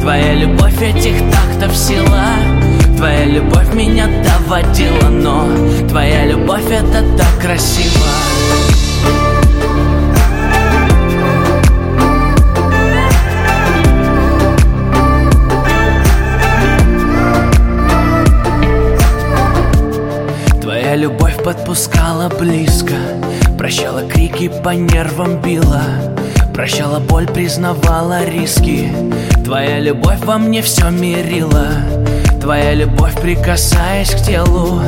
Твоя 0.00 0.34
любовь 0.34 0.82
этих 0.82 1.18
тактов 1.30 1.76
сила 1.76 2.59
Твоя 3.00 3.24
любовь 3.24 3.72
меня 3.72 4.08
доводила, 4.22 5.08
но 5.08 5.46
Твоя 5.88 6.26
любовь 6.26 6.66
это 6.70 7.02
так 7.16 7.40
красиво. 7.40 8.04
Твоя 20.60 20.94
любовь 20.94 21.42
подпускала 21.42 22.28
близко 22.28 22.96
Прощала 23.56 24.02
крики, 24.06 24.52
по 24.62 24.74
нервам 24.74 25.40
била 25.40 25.84
Прощала 26.52 26.98
боль, 26.98 27.26
признавала 27.26 28.26
риски. 28.26 28.92
Твоя 29.42 29.78
любовь 29.78 30.20
во 30.22 30.36
мне 30.36 30.60
все 30.60 30.90
мирила 30.90 31.68
Твоя 32.40 32.74
любовь, 32.74 33.20
прикасаясь 33.20 34.10
к 34.10 34.22
телу 34.22 34.80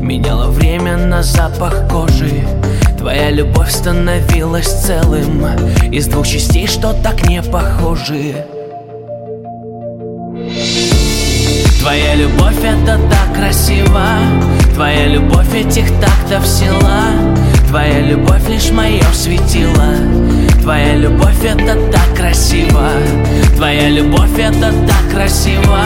Меняла 0.00 0.50
время 0.50 0.96
на 0.96 1.22
запах 1.22 1.88
кожи. 1.88 2.46
Твоя 2.98 3.30
любовь 3.30 3.70
становилась 3.70 4.66
целым 4.66 5.46
Из 5.90 6.06
двух 6.06 6.26
частей, 6.26 6.66
что 6.66 6.92
так 6.92 7.28
не 7.28 7.42
похожи. 7.42 8.44
Твоя 11.80 12.14
любовь 12.16 12.58
это 12.62 12.98
так 13.10 13.34
красиво 13.34 14.02
Твоя 14.74 15.06
любовь 15.06 15.54
этих 15.54 15.88
тактов 16.00 16.46
сила 16.46 17.04
Твоя 17.68 18.00
любовь 18.00 18.48
лишь 18.48 18.70
мое 18.70 19.02
светило 19.14 19.94
Твоя 20.62 20.96
любовь 20.96 21.42
это 21.42 21.76
так 21.90 22.14
красиво. 22.14 22.90
Твоя 23.56 23.88
любовь 23.88 24.38
это 24.38 24.70
так 24.86 25.10
красиво 25.10 25.80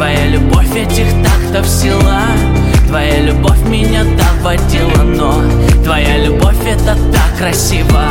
Твоя 0.00 0.28
любовь 0.28 0.74
этих 0.74 1.08
тактов 1.22 1.68
сила 1.68 2.22
Твоя 2.88 3.20
любовь 3.20 3.60
меня 3.66 4.02
доводила, 4.04 5.02
но 5.02 5.42
Твоя 5.84 6.16
любовь 6.24 6.56
это 6.66 6.96
так 7.12 7.36
красиво 7.36 8.08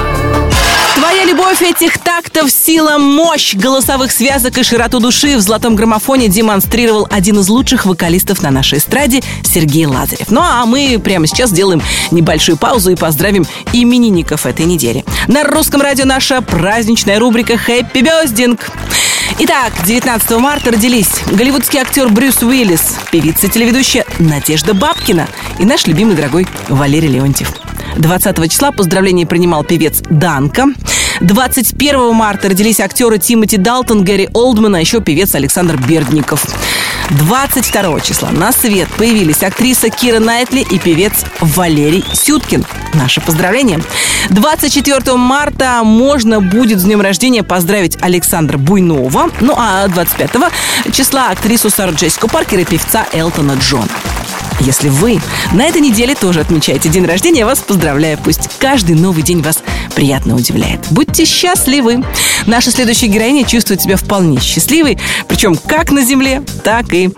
Твоя 0.93 1.25
любовь 1.25 1.63
этих 1.63 1.97
тактов 1.97 2.52
сила, 2.52 2.99
мощь 2.99 3.56
голосовых 3.56 4.12
связок 4.12 4.60
и 4.60 4.63
широту 4.63 4.99
души 4.99 5.36
в 5.36 5.41
золотом 5.41 5.75
граммофоне 5.75 6.28
демонстрировал 6.28 7.08
один 7.10 7.39
из 7.39 7.49
лучших 7.49 7.88
вокалистов 7.88 8.43
на 8.43 8.52
нашей 8.52 8.78
эстраде 8.78 9.23
Сергей 9.41 9.88
Лазарев. 9.88 10.30
Ну 10.30 10.41
а 10.41 10.63
мы 10.67 11.02
прямо 11.04 11.25
сейчас 11.25 11.49
сделаем 11.49 11.82
небольшую 12.12 12.60
паузу 12.60 12.91
и 12.91 12.95
поздравим 12.95 13.47
именинников 13.73 14.45
этой 14.45 14.67
недели. 14.67 15.04
На 15.28 15.43
русском 15.43 15.82
радио 15.82 16.06
наша 16.06 16.41
праздничная 16.43 17.17
рубрика 17.17 17.58
«Хэппи 17.58 17.99
Бездинг». 18.02 18.69
Итак, 19.37 19.73
19 19.85 20.31
марта 20.39 20.71
родились 20.71 21.09
голливудский 21.31 21.79
актер 21.79 22.09
Брюс 22.09 22.41
Уиллис, 22.41 22.97
певица-телеведущая 23.11 24.05
Надежда 24.17 24.73
Бабкина 24.73 25.27
и 25.59 25.65
наш 25.65 25.85
любимый 25.85 26.15
дорогой 26.15 26.47
Валерий 26.67 27.09
Леонтьев. 27.09 27.53
20 27.97 28.51
числа 28.51 28.71
поздравления 28.71 29.25
принимал 29.25 29.63
певец 29.63 30.01
Данка. 30.09 30.67
21 31.21 32.13
марта 32.13 32.49
родились 32.49 32.79
актеры 32.79 33.19
Тимоти 33.19 33.57
Далтон, 33.57 34.03
Гэри 34.03 34.29
Олдман, 34.33 34.75
а 34.75 34.79
еще 34.79 35.01
певец 35.01 35.35
Александр 35.35 35.77
Бердников. 35.77 36.45
22 37.10 38.02
числа 38.02 38.30
на 38.30 38.52
свет 38.52 38.88
появились 38.98 39.41
актриса 39.41 39.89
Кира 39.89 40.19
Найтли 40.19 40.62
и 40.62 40.78
певец 40.78 41.26
Валерий 41.39 42.06
Сюткин. 42.13 42.63
Наше 42.93 43.19
поздравление. 43.22 43.82
24 44.30 45.15
марта 45.15 45.82
можно 45.84 46.39
будет 46.39 46.80
с 46.80 46.84
днем 46.84 47.02
рождения 47.02 47.43
поздравить 47.43 47.98
Александра 48.02 48.58
Буйнова. 48.58 49.32
Ну 49.41 49.56
а 49.58 49.88
25 49.88 50.32
числа 50.93 51.30
актрису 51.30 51.69
Сару 51.69 51.93
Джессику 51.93 52.28
Паркер 52.28 52.60
и 52.60 52.65
певца 52.65 53.08
Элтона 53.12 53.54
Джона. 53.54 53.89
Если 54.62 54.89
вы 54.89 55.22
на 55.54 55.65
этой 55.65 55.82
неделе 55.82 56.15
тоже 56.15 56.41
отмечаете 56.41 56.89
день 56.89 57.06
рождения, 57.06 57.39
я 57.39 57.45
вас 57.45 57.60
поздравляю. 57.60 58.17
Пусть 58.24 58.50
каждый 58.60 58.95
новый 58.95 59.24
день 59.24 59.41
вас 59.41 59.60
приятно 59.95 60.36
удивляет. 60.36 60.82
Будьте 60.91 61.26
счастливы. 61.26 62.04
Наша 62.45 62.72
следующая 62.72 63.08
героиня 63.08 63.45
чувствует 63.45 63.82
себя 63.82 63.95
вполне 63.95 64.39
счастливой, 64.39 64.98
причем 65.28 65.56
как 65.56 65.91
на 65.91 66.04
земле, 66.04 66.43
так 66.63 66.93
и 66.93 67.10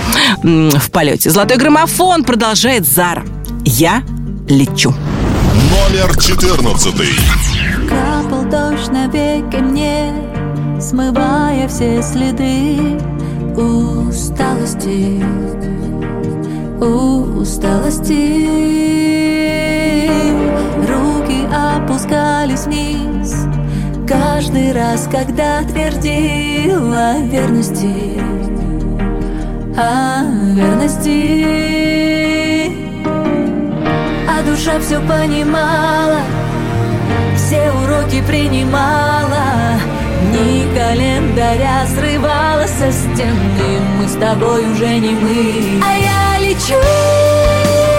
м, 0.44 0.70
в 0.72 0.92
полете. 0.92 1.30
Золотой 1.30 1.58
граммофон 1.58 2.24
продолжает 2.24 2.86
Зара. 2.86 3.24
Я 3.66 4.04
лечу. 4.48 4.94
Номер 5.72 6.18
14. 6.18 6.94
Капал 7.90 8.44
дождь 8.46 8.92
на 8.92 9.08
веки 9.08 9.58
мне, 9.58 10.14
смывая 10.80 11.68
все 11.68 12.02
следы 12.02 12.98
усталости, 13.56 15.24
усталости. 16.82 18.48
Руки 20.88 21.48
опускались 21.54 22.66
вниз, 22.66 23.46
каждый 24.08 24.72
раз, 24.74 25.08
когда 25.12 25.62
твердила 25.64 27.20
верности, 27.20 28.20
о 29.78 30.24
верности. 30.56 31.92
А 34.28 34.44
душа 34.44 34.80
все 34.80 35.00
понимала, 35.02 36.22
все 37.36 37.72
уроки 37.72 38.24
принимала 38.28 39.80
Дни 40.30 40.66
календаря 40.76 41.86
срывала 41.88 42.66
со 42.68 42.92
стены 42.92 43.80
Мы 44.00 44.08
с 44.08 44.14
тобой 44.14 44.72
уже 44.72 45.00
не 45.00 45.12
мы 45.12 45.82
А 45.84 45.98
я 45.98 46.31
лечу, 46.54 46.76
как 46.76 47.91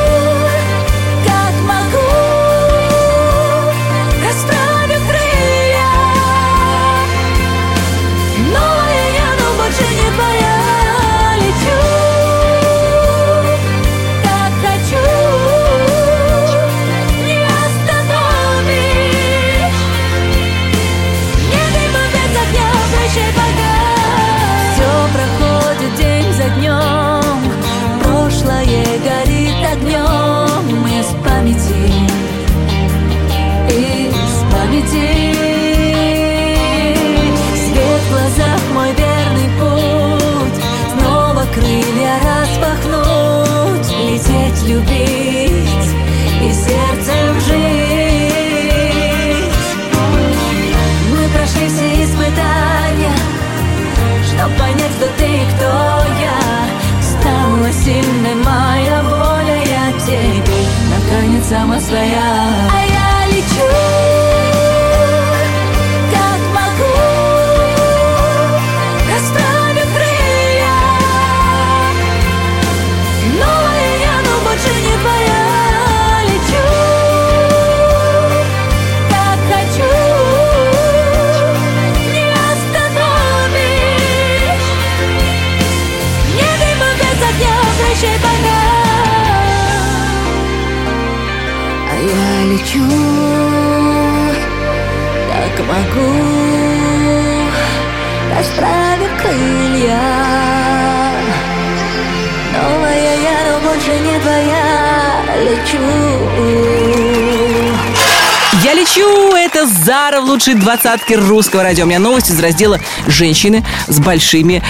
Лучшей 110.42 110.54
двадцатке 110.60 111.14
русского 111.14 111.62
радио. 111.62 111.84
У 111.84 111.86
меня 111.86 112.00
новость 112.00 112.30
из 112.30 112.40
раздела 112.40 112.80
«Женщины 113.06 113.64
с 113.86 114.00
большими 114.00 114.60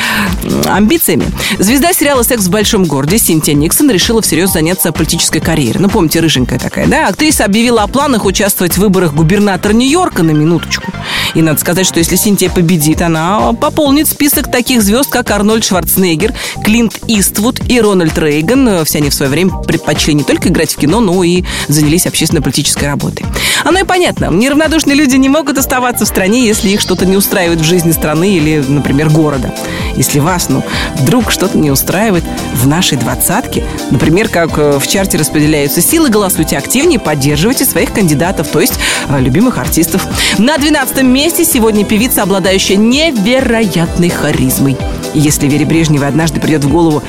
амбициями». 0.67 1.25
Звезда 1.59 1.95
сериала 1.95 2.23
«Секс 2.25 2.45
в 2.45 2.51
большом 2.51 2.85
городе» 2.85 3.17
Синтия 3.17 3.55
Никсон 3.55 3.91
решила 3.91 4.21
всерьез 4.21 4.53
заняться 4.53 4.93
политической 4.93 5.41
карьерой. 5.41 5.81
Ну, 5.81 5.89
помните, 5.89 6.21
рыженькая 6.21 6.59
такая, 6.59 6.87
да? 6.89 7.09
Актриса 7.09 7.47
объявила 7.47 7.85
о 7.85 7.87
планах 7.87 8.27
участвовать 8.27 8.75
в 8.75 8.81
выборах 8.81 9.15
губернатора 9.15 9.73
Нью-Йорка 9.73 10.23
на 10.23 10.33
минуточку. 10.33 10.93
И 11.33 11.41
надо 11.41 11.59
сказать, 11.59 11.87
что 11.87 12.01
если 12.01 12.17
Синтия 12.17 12.51
победит, 12.51 13.01
она 13.01 13.55
пополнит 13.55 14.09
список 14.09 14.51
таких 14.51 14.83
звезд, 14.83 15.09
как 15.09 15.31
Арнольд 15.31 15.65
Шварценеггер, 15.65 16.35
Клинт 16.63 16.99
Иствуд 17.07 17.61
и 17.67 17.81
Рональд 17.81 18.19
Рейган. 18.19 18.85
Все 18.85 18.99
они 18.99 19.09
в 19.09 19.15
свое 19.15 19.31
время 19.31 19.53
предпочли 19.63 20.13
не 20.13 20.23
только 20.23 20.51
играть 20.51 20.75
в 20.75 20.77
кино, 20.77 21.01
но 21.01 21.25
и 21.25 21.45
занялись 21.69 22.07
общественно-политической 22.07 22.85
работой. 22.85 23.25
Оно 23.64 23.81
и 23.81 23.85
понятно. 23.85 24.31
Неравнодушные 24.31 24.96
люди 24.96 25.16
не 25.16 25.28
могут 25.28 25.59
оставаться 25.59 26.05
в 26.05 26.09
стране, 26.09 26.46
если 26.46 26.70
их 26.70 26.81
что-то 26.81 27.07
не 27.07 27.16
устраивает 27.16 27.61
в 27.61 27.64
жизни 27.64 27.92
страны 27.92 28.35
или, 28.37 28.62
например, 28.66 29.11
города. 29.11 29.52
Если 29.96 30.18
вас, 30.18 30.48
ну, 30.48 30.62
вдруг 30.96 31.31
что-то 31.31 31.59
не 31.59 31.70
устраивает 31.70 32.24
в 32.55 32.66
нашей 32.66 32.98
двадцатке, 32.98 33.64
например, 33.90 34.28
как 34.28 34.59
э, 34.59 34.78
в 34.78 34.87
чарте 34.87 35.18
распределяются 35.18 35.81
силы, 35.81 36.09
голосуйте 36.09 36.57
активнее, 36.57 36.98
поддерживайте 36.98 37.64
своих 37.64 37.92
кандидатов, 37.92 38.48
то 38.48 38.61
есть 38.61 38.74
э, 39.09 39.20
любимых 39.20 39.59
артистов. 39.59 40.07
На 40.38 40.59
12 40.59 41.02
месте 41.02 41.44
сегодня 41.44 41.85
певица, 41.85 42.22
обладающая 42.22 42.76
невероятной 42.76 44.09
харизмой. 44.09 44.76
Если 45.14 45.46
Вере 45.46 45.66
Брежневой 45.66 46.09
однажды 46.09 46.40
придет 46.40 46.64
в 46.64 46.70
голову 46.70 47.02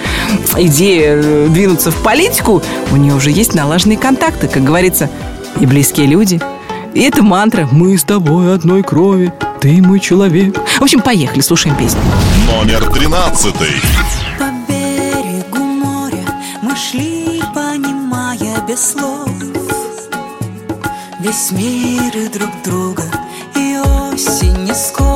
идея 0.58 1.22
э, 1.24 1.48
двинуться 1.50 1.92
в 1.92 2.04
политику, 2.04 2.62
у 2.92 2.96
нее 2.98 3.16
уже 3.16 3.32
есть 3.32 3.54
налаженные 3.54 3.98
контакты, 3.98 4.48
как 4.48 4.64
говорится, 4.64 5.10
и 5.60 5.66
близкие 5.66 6.08
люди. 6.08 6.42
И 6.94 7.02
это 7.02 7.24
мантра 7.24 7.68
«Мы 7.72 7.98
с 7.98 8.04
тобой 8.04 8.54
одной 8.54 8.84
крови, 8.84 9.34
ты 9.62 9.82
мой 9.82 10.00
человек». 10.00 10.58
В 10.80 10.84
общем, 10.84 11.02
поехали, 11.02 11.42
слушаем 11.42 11.76
песню. 11.76 12.02
Номер 12.48 12.86
13. 12.92 13.54
По 14.38 14.46
берегу 14.68 15.64
моря 15.64 16.26
мы 16.62 16.76
шли, 16.76 17.42
понимая 17.54 18.62
без 18.68 18.92
слов 18.92 19.30
Весь 21.20 21.52
мир 21.52 22.16
и 22.18 22.28
друг 22.28 22.50
друга 22.66 23.04
И 23.56 23.78
осень 23.78 24.66
не 24.66 24.74
скоро 24.74 25.13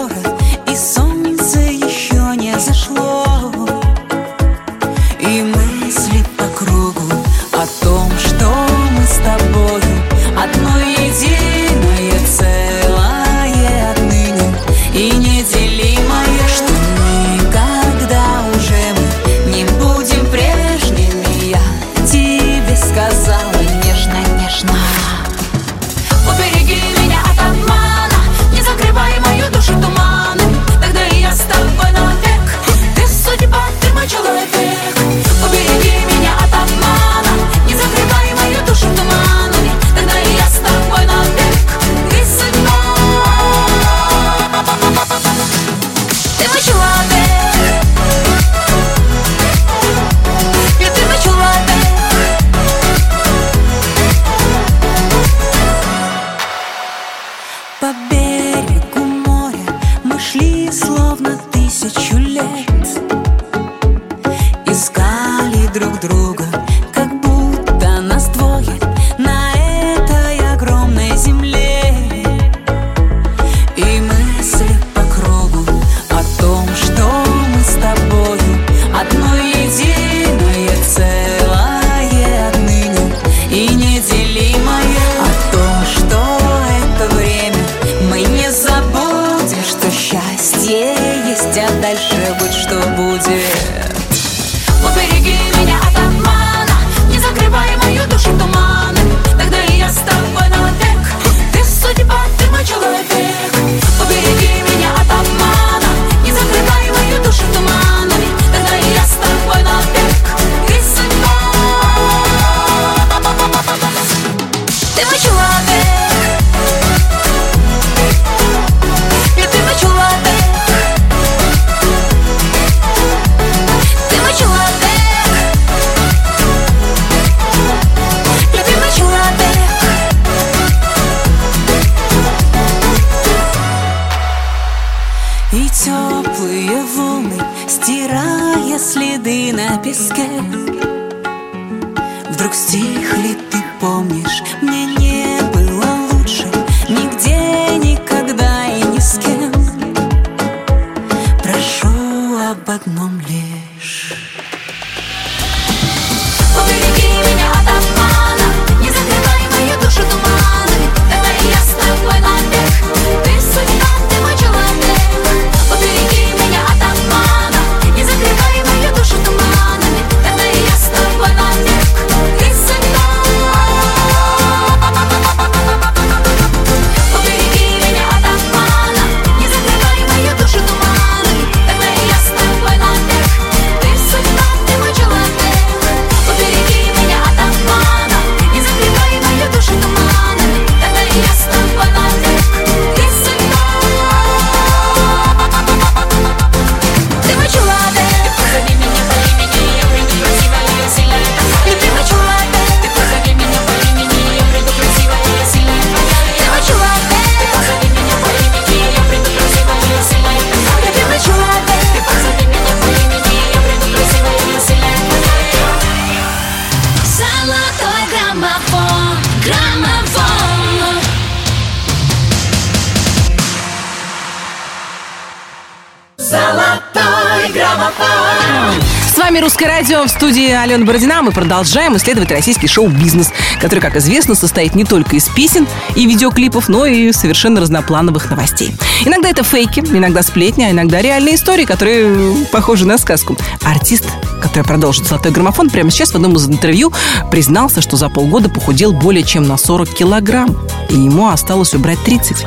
Алена 230.77 230.85
Бородина. 230.85 231.21
Мы 231.23 231.31
продолжаем 231.31 231.97
исследовать 231.97 232.29
российский 232.31 232.67
шоу-бизнес, 232.67 233.31
который, 233.59 233.79
как 233.79 233.95
известно, 233.95 234.35
состоит 234.35 234.75
не 234.75 234.83
только 234.83 235.15
из 235.15 235.27
песен 235.27 235.65
и 235.95 236.05
видеоклипов, 236.05 236.69
но 236.69 236.85
и 236.85 237.11
совершенно 237.13 237.61
разноплановых 237.61 238.29
новостей. 238.29 238.75
Иногда 239.03 239.29
это 239.29 239.43
фейки, 239.43 239.79
иногда 239.79 240.21
сплетни, 240.21 240.65
а 240.65 240.71
иногда 240.71 241.01
реальные 241.01 241.35
истории, 241.35 241.65
которые 241.65 242.05
э, 242.05 242.45
похожи 242.51 242.85
на 242.85 242.99
сказку. 242.99 243.35
Артист, 243.63 244.05
который 244.39 244.65
продолжит 244.65 245.07
«Золотой 245.07 245.31
граммофон», 245.31 245.71
прямо 245.71 245.89
сейчас 245.89 246.11
в 246.11 246.15
одном 246.15 246.35
из 246.35 246.47
интервью 246.47 246.93
признался, 247.31 247.81
что 247.81 247.97
за 247.97 248.09
полгода 248.09 248.47
похудел 248.47 248.93
более 248.93 249.23
чем 249.23 249.47
на 249.47 249.57
40 249.57 249.89
килограмм, 249.89 250.55
и 250.89 250.95
ему 250.95 251.29
осталось 251.29 251.73
убрать 251.73 252.03
30 252.03 252.45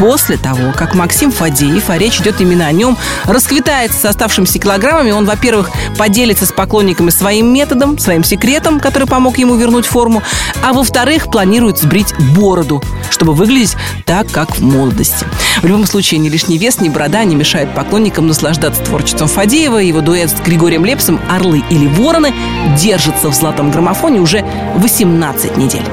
после 0.00 0.38
того, 0.38 0.72
как 0.72 0.94
Максим 0.94 1.30
Фадеев, 1.30 1.90
а 1.90 1.98
речь 1.98 2.20
идет 2.20 2.40
именно 2.40 2.66
о 2.66 2.72
нем, 2.72 2.96
расквитается 3.26 4.00
с 4.00 4.04
оставшимися 4.06 4.58
килограммами, 4.58 5.10
он, 5.10 5.26
во-первых, 5.26 5.70
поделится 5.98 6.46
с 6.46 6.52
поклонниками 6.52 7.10
своим 7.10 7.52
методом, 7.52 7.98
своим 7.98 8.24
секретом, 8.24 8.80
который 8.80 9.06
помог 9.06 9.36
ему 9.36 9.56
вернуть 9.56 9.84
форму, 9.84 10.22
а 10.62 10.72
во-вторых, 10.72 11.30
планирует 11.30 11.78
сбрить 11.78 12.14
бороду, 12.34 12.82
чтобы 13.10 13.34
выглядеть 13.34 13.76
так, 14.06 14.30
как 14.30 14.56
в 14.56 14.62
молодости. 14.62 15.26
В 15.60 15.66
любом 15.66 15.84
случае, 15.86 16.18
ни 16.18 16.30
лишний 16.30 16.56
вес, 16.56 16.80
ни 16.80 16.88
борода 16.88 17.22
не 17.24 17.36
мешают 17.36 17.74
поклонникам 17.74 18.26
наслаждаться 18.26 18.82
творчеством 18.82 19.28
Фадеева. 19.28 19.76
Его 19.76 20.00
дуэт 20.00 20.30
с 20.30 20.40
Григорием 20.40 20.86
Лепсом 20.86 21.20
«Орлы 21.28 21.62
или 21.68 21.86
вороны» 21.86 22.32
держится 22.78 23.28
в 23.28 23.34
золотом 23.34 23.70
граммофоне 23.70 24.20
уже 24.20 24.46
18 24.76 25.58
недель. 25.58 25.84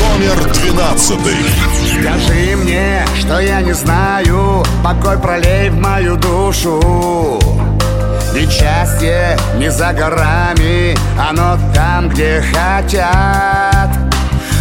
Номер 0.00 0.50
двенадцатый. 0.54 1.36
Скажи 2.00 2.56
мне, 2.56 3.04
что 3.18 3.40
я 3.40 3.60
не 3.60 3.72
знаю 3.72 4.64
Покой 4.84 5.18
пролей 5.18 5.70
в 5.70 5.76
мою 5.76 6.16
душу 6.16 7.40
Ведь 8.32 8.52
счастье 8.52 9.36
не 9.56 9.70
за 9.70 9.92
горами 9.92 10.96
Оно 11.18 11.58
там, 11.74 12.08
где 12.08 12.42
хотят 12.52 13.90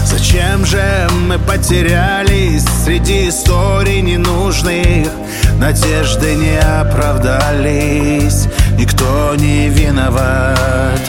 Зачем 0.05 0.65
же 0.65 1.07
мы 1.27 1.37
потерялись 1.37 2.65
среди 2.83 3.29
историй 3.29 4.01
ненужных? 4.01 5.09
Надежды 5.59 6.33
не 6.35 6.57
оправдались, 6.59 8.47
никто 8.77 9.35
не 9.35 9.69
виноват. 9.69 10.99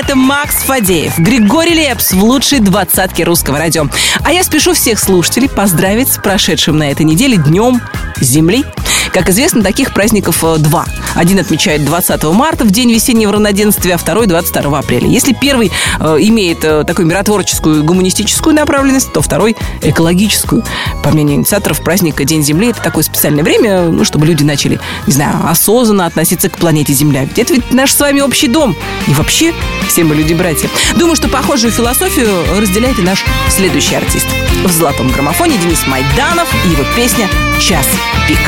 Это 0.00 0.16
Макс 0.16 0.62
Фадеев, 0.62 1.18
Григорий 1.18 1.74
Лепс 1.74 2.12
в 2.12 2.24
лучшей 2.24 2.60
двадцатке 2.60 3.22
русского 3.24 3.58
радио. 3.58 3.84
А 4.24 4.32
я 4.32 4.42
спешу 4.42 4.72
всех 4.72 4.98
слушателей 4.98 5.50
поздравить 5.50 6.10
с 6.10 6.16
прошедшим 6.16 6.78
на 6.78 6.90
этой 6.90 7.04
неделе 7.04 7.36
Днем 7.36 7.82
Земли. 8.18 8.64
Как 9.12 9.28
известно, 9.28 9.62
таких 9.62 9.92
праздников 9.92 10.44
э, 10.44 10.56
два. 10.58 10.86
Один 11.14 11.38
отмечает 11.38 11.84
20 11.84 12.22
марта, 12.24 12.64
в 12.64 12.70
день 12.70 12.92
весеннего 12.92 13.32
равноденствия, 13.32 13.96
а 13.96 13.98
второй 13.98 14.26
22 14.26 14.78
апреля. 14.78 15.08
Если 15.08 15.32
первый 15.32 15.72
э, 15.98 16.16
имеет 16.20 16.64
э, 16.64 16.84
такую 16.84 17.06
миротворческую, 17.06 17.82
гуманистическую 17.82 18.54
направленность, 18.54 19.12
то 19.12 19.20
второй– 19.20 19.56
экологическую. 19.82 20.64
По 21.02 21.10
мнению 21.10 21.36
инициаторов 21.36 21.82
праздника 21.82 22.24
День 22.24 22.44
Земли, 22.44 22.70
это 22.70 22.80
такое 22.82 23.02
специальное 23.02 23.42
время, 23.42 23.82
ну, 23.88 24.04
чтобы 24.04 24.26
люди 24.26 24.44
начали, 24.44 24.78
не 25.06 25.12
знаю, 25.12 25.36
осознанно 25.48 26.06
относиться 26.06 26.48
к 26.48 26.58
планете 26.58 26.92
Земля. 26.92 27.24
Ведь 27.24 27.38
это 27.38 27.54
ведь 27.54 27.72
наш 27.72 27.92
с 27.92 27.98
вами 27.98 28.20
общий 28.20 28.46
дом. 28.46 28.76
И 29.08 29.14
вообще, 29.14 29.52
все 29.88 30.04
мы 30.04 30.14
люди-братья. 30.14 30.68
Думаю, 30.96 31.16
что 31.16 31.28
похожую 31.28 31.72
философию 31.72 32.44
разделяет 32.58 32.98
и 32.98 33.02
наш 33.02 33.24
следующий 33.48 33.96
артист. 33.96 34.26
В 34.64 34.70
золотом 34.70 35.10
граммофоне 35.10 35.58
Денис 35.58 35.84
Майданов 35.86 36.48
и 36.64 36.70
его 36.70 36.84
песня 36.96 37.28
«Час 37.58 37.86
пик». 38.28 38.38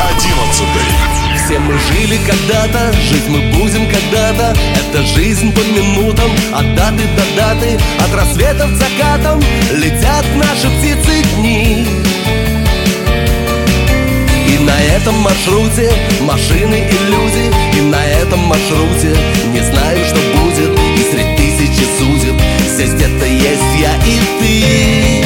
Одиннадцатый. 0.00 1.14
Все 1.44 1.58
мы 1.58 1.74
жили 1.78 2.18
когда-то, 2.26 2.92
жить 2.92 3.28
мы 3.28 3.40
будем 3.52 3.86
когда-то. 3.90 4.54
Это 4.74 5.02
жизнь 5.06 5.52
по 5.52 5.60
минутам, 5.60 6.30
от 6.54 6.74
даты 6.74 7.02
до 7.16 7.36
даты 7.36 7.78
От 7.98 8.14
рассвета 8.14 8.66
к 8.66 8.76
закатам 8.76 9.40
летят 9.72 10.24
наши 10.36 10.70
птицы 10.78 11.22
дни. 11.36 11.86
И 14.48 14.58
на 14.58 14.80
этом 14.96 15.16
маршруте 15.16 15.92
машины 16.22 16.88
и 16.88 16.98
люди 17.10 17.52
И 17.76 17.80
на 17.82 18.04
этом 18.06 18.38
маршруте 18.40 19.14
не 19.52 19.60
знаю, 19.60 20.04
что 20.06 20.20
будет 20.38 20.70
И 20.96 21.02
среди 21.10 21.36
тысячи 21.36 21.84
судеб 21.98 22.40
здесь 22.74 22.92
где-то 22.92 23.26
есть 23.26 23.74
я 23.80 23.94
и 24.06 24.20
ты. 24.40 25.24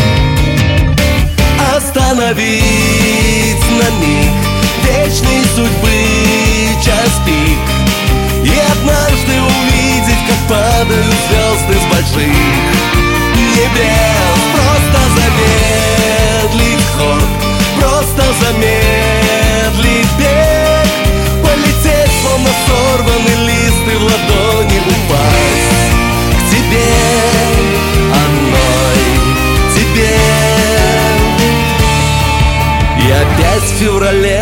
Остановить 1.77 2.51
на 3.71 3.91
миг 4.01 4.58
вечной 4.89 5.45
судьбы 5.55 5.97
час 6.83 7.21
пик. 7.27 7.59
И 8.45 8.53
однажды 8.73 9.35
увидеть, 9.41 10.23
как 10.27 10.41
падают 10.49 11.17
звезды 11.29 11.75
с 11.75 11.85
больших 11.93 12.35
небес. 13.57 14.41
Просто 14.55 15.01
замедлить 15.17 16.87
ход, 16.97 17.29
просто 17.79 18.23
замедлить 18.41 20.13
бег. 20.19 20.89
Полететь, 21.43 22.15
словно 22.23 22.51
сорванный 22.67 23.39
лист 23.47 23.85
и 23.87 23.97
в 23.97 24.03
ладони 24.03 24.79
упасть. 24.79 25.87
К 26.33 26.51
тебе, 26.51 26.91
одной 28.25 29.01
тебе. 29.75 30.19
И 33.01 33.11
опять 33.11 33.63
в 33.63 33.79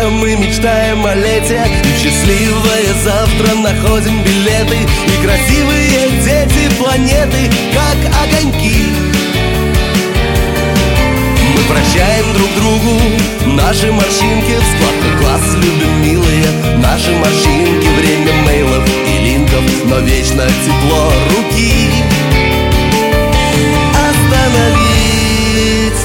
мы 0.09 0.35
мечтаем 0.35 1.05
о 1.05 1.13
лете. 1.15 1.61
И 1.83 1.87
в 1.87 1.97
счастливое 1.99 2.93
завтра 3.03 3.55
находим 3.55 4.23
билеты. 4.23 4.77
И 5.07 5.25
красивые 5.25 6.09
дети 6.23 6.69
планеты, 6.77 7.49
как 7.73 7.97
огоньки. 8.23 8.85
Мы 11.53 11.61
прощаем 11.67 12.33
друг 12.33 12.49
другу 12.55 12.99
наши 13.55 13.91
морщинки. 13.91 14.57
Складка 14.75 15.09
глаз, 15.19 15.55
любим 15.55 16.01
милые 16.01 16.45
наши 16.77 17.11
морщинки. 17.11 17.87
Время 17.99 18.33
мейлов 18.45 18.83
и 19.07 19.17
линков, 19.23 19.63
но 19.85 19.99
вечно 19.99 20.45
тепло 20.65 21.11
руки. 21.31 21.73
Остановить 24.09 24.87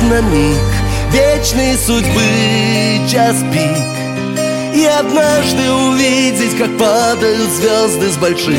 на 0.03 0.21
миг 0.23 0.82
вечной 1.13 1.77
судьбы 1.77 3.09
час 3.09 3.37
пик. 3.53 4.75
И 4.75 4.85
однажды 4.85 5.71
увидеть, 5.71 6.57
как 6.57 6.77
падают 6.79 7.51
звезды 7.51 8.11
с 8.11 8.17
больших 8.17 8.57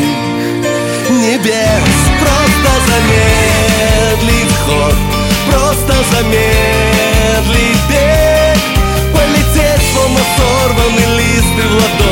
небес. 1.10 1.84
Просто 2.22 2.72
замедлить 2.88 4.56
ход, 4.66 4.96
просто 5.50 5.94
замедлить 6.12 7.84
бег. 7.90 8.60
Полететь, 9.14 9.84
словно 9.94 10.20
сорванный 10.38 11.18
лист 11.18 11.54
и 11.58 11.68
в 11.68 11.74
ладони 11.74 12.03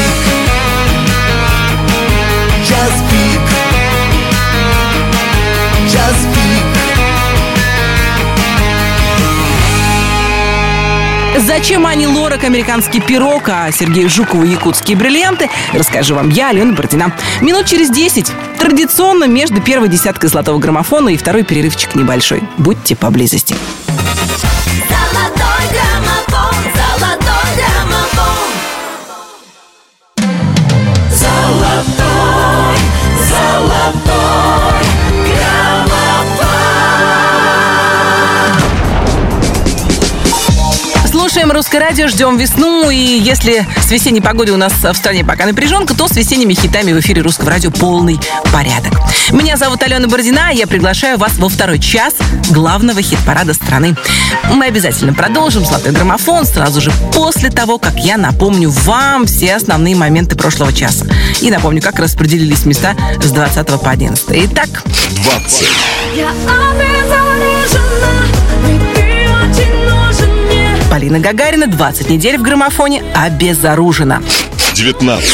Час 2.67 2.91
пик 3.09 3.41
Час 5.89 6.15
пик 6.33 6.65
Зачем 11.45 11.85
Ани 11.85 12.05
Лорак 12.05 12.43
американский 12.43 12.99
пирог, 12.99 13.47
а 13.47 13.71
Сергею 13.71 14.09
Жукову 14.09 14.43
якутские 14.43 14.97
бриллианты, 14.97 15.49
расскажу 15.73 16.15
вам 16.15 16.29
я, 16.29 16.49
Алена 16.49 16.73
Бородина. 16.73 17.13
Минут 17.39 17.65
через 17.65 17.89
10. 17.89 18.29
Традиционно 18.59 19.23
между 19.25 19.61
первой 19.61 19.87
десяткой 19.87 20.29
золотого 20.29 20.59
граммофона 20.59 21.09
и 21.09 21.17
второй 21.17 21.43
перерывчик 21.43 21.95
небольшой. 21.95 22.43
Будьте 22.57 22.97
поблизости. 22.97 23.55
Слушаем 41.49 41.65
русское 41.65 41.79
радио, 41.79 42.07
ждем 42.07 42.37
весну. 42.37 42.91
И 42.91 42.95
если 42.95 43.65
с 43.81 43.89
весенней 43.89 44.21
погодой 44.21 44.53
у 44.53 44.57
нас 44.57 44.71
в 44.71 44.93
стране 44.93 45.25
пока 45.25 45.47
напряженка, 45.47 45.95
то 45.95 46.07
с 46.07 46.11
весенними 46.15 46.53
хитами 46.53 46.91
в 46.91 46.99
эфире 46.99 47.23
русского 47.23 47.49
радио 47.49 47.71
полный 47.71 48.19
порядок. 48.53 48.93
Меня 49.31 49.57
зовут 49.57 49.81
Алена 49.81 50.07
Бородина, 50.07 50.51
и 50.53 50.57
я 50.57 50.67
приглашаю 50.67 51.17
вас 51.17 51.39
во 51.39 51.49
второй 51.49 51.79
час 51.79 52.13
главного 52.51 53.01
хит-парада 53.01 53.55
страны. 53.55 53.95
Мы 54.53 54.65
обязательно 54.65 55.11
продолжим 55.11 55.65
«Золотой 55.65 55.91
граммофон» 55.91 56.45
сразу 56.45 56.81
же 56.81 56.91
после 57.15 57.49
того, 57.49 57.79
как 57.79 57.95
я 57.95 58.17
напомню 58.17 58.69
вам 58.69 59.25
все 59.25 59.55
основные 59.55 59.95
моменты 59.95 60.35
прошлого 60.35 60.71
часа. 60.71 61.07
И 61.41 61.49
напомню, 61.49 61.81
как 61.81 61.97
распределились 61.97 62.65
места 62.65 62.93
с 63.23 63.31
20 63.31 63.67
по 63.81 63.89
11. 63.89 64.23
Итак, 64.33 64.83
20. 65.23 65.67
Полина 70.99 71.19
Гагарина 71.19 71.67
20 71.67 72.09
недель 72.09 72.37
в 72.37 72.41
граммофоне 72.41 73.05
обезоружена. 73.15 74.21
19. 74.73 75.29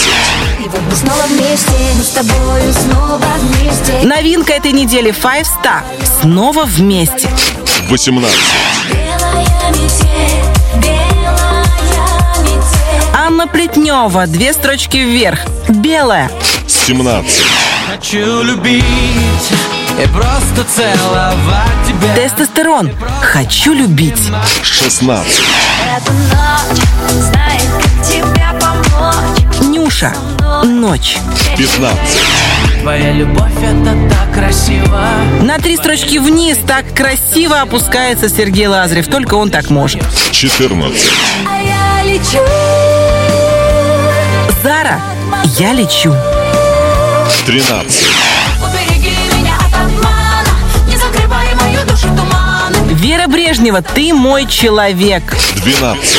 И 0.59 0.69
вот 0.69 0.79
мы 0.87 0.95
снова 0.95 1.23
вместе, 1.27 1.71
мы 1.97 2.03
с 2.03 2.09
тобою 2.09 2.71
снова 2.71 3.19
вместе. 3.39 4.05
Новинка 4.05 4.53
этой 4.53 4.73
недели 4.73 5.09
Five 5.09 5.47
Star. 5.47 5.81
Снова 6.21 6.65
вместе. 6.65 7.27
18. 7.89 8.39
Белая 8.91 9.71
метель, 9.71 10.43
белая 10.75 11.65
метель. 12.43 13.15
Анна 13.15 13.47
Плетнева. 13.47 14.27
Две 14.27 14.53
строчки 14.53 14.97
вверх. 14.97 15.39
Белая. 15.67 16.29
17. 16.67 17.41
Хочу 17.87 18.43
любить 18.43 18.83
и 20.01 20.07
просто 20.07 20.63
целовать 20.75 21.87
тебя 21.87 22.15
Тестостерон. 22.15 22.91
Хочу 23.21 23.73
любить. 23.73 24.19
16. 24.61 25.43
Эта 25.97 26.11
ночь 26.11 26.81
знает, 27.11 27.63
как 27.81 28.07
тебя 28.07 28.55
помочь. 28.59 29.61
Нюша. 29.61 30.13
Ночь. 30.63 31.17
15. 31.57 31.97
Твоя 32.81 33.13
любовь 33.13 33.51
это 33.63 33.97
так 34.09 34.33
красиво 34.33 35.01
На 35.41 35.57
три 35.57 35.75
строчки 35.75 36.17
вниз 36.17 36.57
так 36.67 36.93
красиво 36.93 37.61
опускается 37.61 38.29
Сергей 38.29 38.67
Лазарев. 38.67 39.07
Только 39.07 39.35
он 39.35 39.49
так 39.49 39.69
может. 39.69 40.03
14. 40.31 41.09
А 41.47 41.61
я 41.61 42.03
лечу. 42.03 42.39
Зара. 44.61 44.99
Я 45.57 45.73
лечу. 45.73 46.13
13. 47.45 48.24
Вера 52.95 53.27
Брежнева. 53.27 53.81
Ты 53.81 54.13
мой 54.13 54.45
человек. 54.47 55.35
12. 55.63 56.17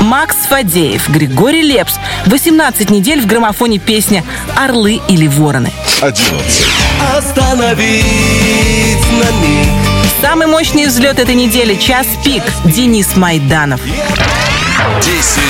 Макс 0.00 0.36
Фадеев. 0.48 1.08
Григорий 1.08 1.62
Лепс. 1.62 1.94
18 2.26 2.90
недель 2.90 3.20
в 3.20 3.26
граммофоне 3.26 3.78
песня 3.78 4.24
«Орлы 4.56 5.00
или 5.08 5.26
вороны». 5.26 5.72
11. 6.00 6.22
Остановить 7.16 8.04
на 9.10 9.30
миг 9.44 9.66
Самый 10.20 10.46
мощный 10.46 10.86
взлет 10.86 11.18
этой 11.18 11.34
недели 11.34 11.74
«Час 11.74 12.06
пик» 12.24 12.44
Денис 12.64 13.16
Майданов. 13.16 13.80
10 15.02 15.42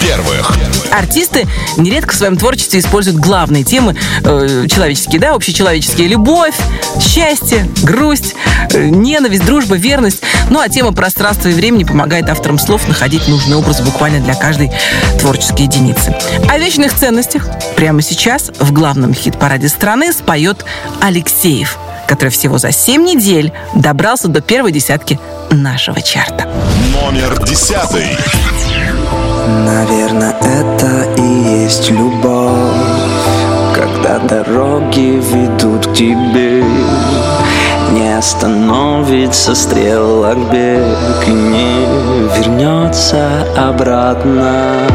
первых. 0.00 0.56
Артисты 0.90 1.46
нередко 1.76 2.12
в 2.12 2.16
своем 2.16 2.36
творчестве 2.36 2.80
используют 2.80 3.18
главные 3.18 3.64
темы 3.64 3.96
э, 4.24 4.66
человеческие, 4.68 5.20
да, 5.20 5.34
общечеловеческие. 5.34 6.08
Любовь, 6.08 6.54
счастье, 7.00 7.68
грусть, 7.82 8.34
э, 8.72 8.88
ненависть, 8.88 9.44
дружба, 9.44 9.76
верность. 9.76 10.22
Ну, 10.48 10.60
а 10.60 10.68
тема 10.68 10.92
пространства 10.92 11.48
и 11.48 11.52
времени 11.52 11.84
помогает 11.84 12.28
авторам 12.28 12.58
слов 12.58 12.88
находить 12.88 13.28
нужный 13.28 13.56
образ 13.56 13.80
буквально 13.80 14.20
для 14.20 14.34
каждой 14.34 14.70
творческой 15.18 15.62
единицы. 15.62 16.14
О 16.48 16.58
вечных 16.58 16.94
ценностях 16.94 17.48
прямо 17.76 18.02
сейчас 18.02 18.50
в 18.58 18.72
главном 18.72 19.14
хит-параде 19.14 19.68
страны 19.68 20.12
споет 20.12 20.64
Алексеев, 21.00 21.78
который 22.08 22.30
всего 22.30 22.58
за 22.58 22.72
7 22.72 23.02
недель 23.02 23.52
добрался 23.74 24.28
до 24.28 24.40
первой 24.40 24.72
десятки 24.72 25.18
нашего 25.50 26.00
чарта. 26.00 26.48
Номер 26.92 27.44
10. 27.44 28.49
Наверное, 29.48 30.34
это 30.40 31.04
и 31.16 31.62
есть 31.62 31.90
любовь 31.90 32.52
Когда 33.74 34.18
дороги 34.18 35.22
ведут 35.32 35.86
к 35.86 35.92
тебе. 35.92 36.64
Не 37.92 38.16
остановится 38.16 39.54
стрелок 39.54 40.38
бег 40.50 41.26
И 41.26 41.30
не 41.30 41.86
вернется 42.36 43.28
обратно. 43.56 44.86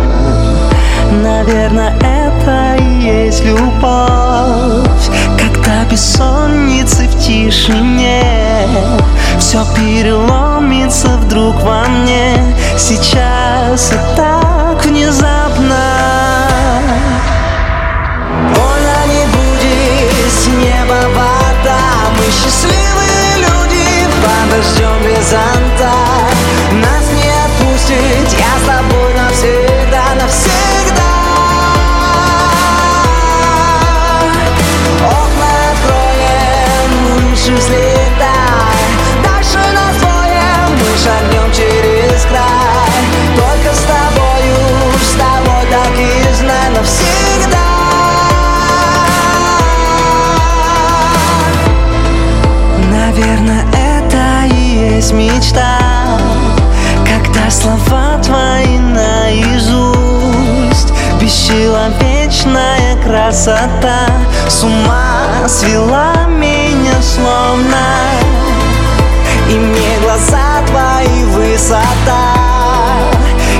Наверное, 1.24 1.93
это 2.00 2.82
и 2.82 3.06
есть 3.06 3.43
любовь 3.43 5.10
Когда 5.38 5.84
бессонницы 5.89 7.08
в 7.08 7.20
тишине 7.20 8.24
Все 9.46 9.64
переломится 9.76 11.08
вдруг 11.18 11.62
во 11.62 11.84
мне. 11.84 12.36
Сейчас 12.80 13.91
и 13.91 14.16
так 14.16 14.84
внезапно. 14.84 15.86
Больно 18.56 19.06
не 19.06 19.24
будет 19.28 20.32
с 20.32 20.48
неба 20.48 20.98
вода. 21.14 21.80
Мы 22.18 22.26
счастливые 22.32 23.38
люди 23.38 24.08
Подождем 24.24 25.04
без 25.04 25.30
зонта 25.30 25.64
красота 63.36 64.07
С 64.47 64.63
ума 64.63 65.45
свела 65.47 66.13
меня 66.27 67.01
словно. 67.01 67.86
И 69.49 69.53
мне 69.53 69.99
глаза 70.01 70.61
твои 70.67 71.23
высота. 71.25 72.33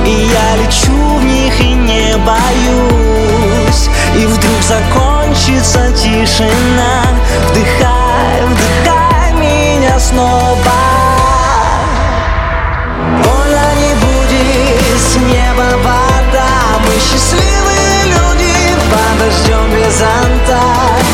И 0.04 0.30
я 0.32 0.56
лечу 0.62 1.18
в 1.18 1.24
них 1.24 1.60
и 1.60 1.74
не 1.74 2.16
боюсь. 2.16 3.90
И 4.16 4.24
вдруг 4.24 4.62
закончится 4.62 5.92
тишина. 5.92 7.02
Вдыхай, 7.50 8.46
вдыхай 8.46 9.32
меня 9.34 9.98
снова. 10.00 10.56
Больно 13.22 13.45
Подождем 19.98 21.05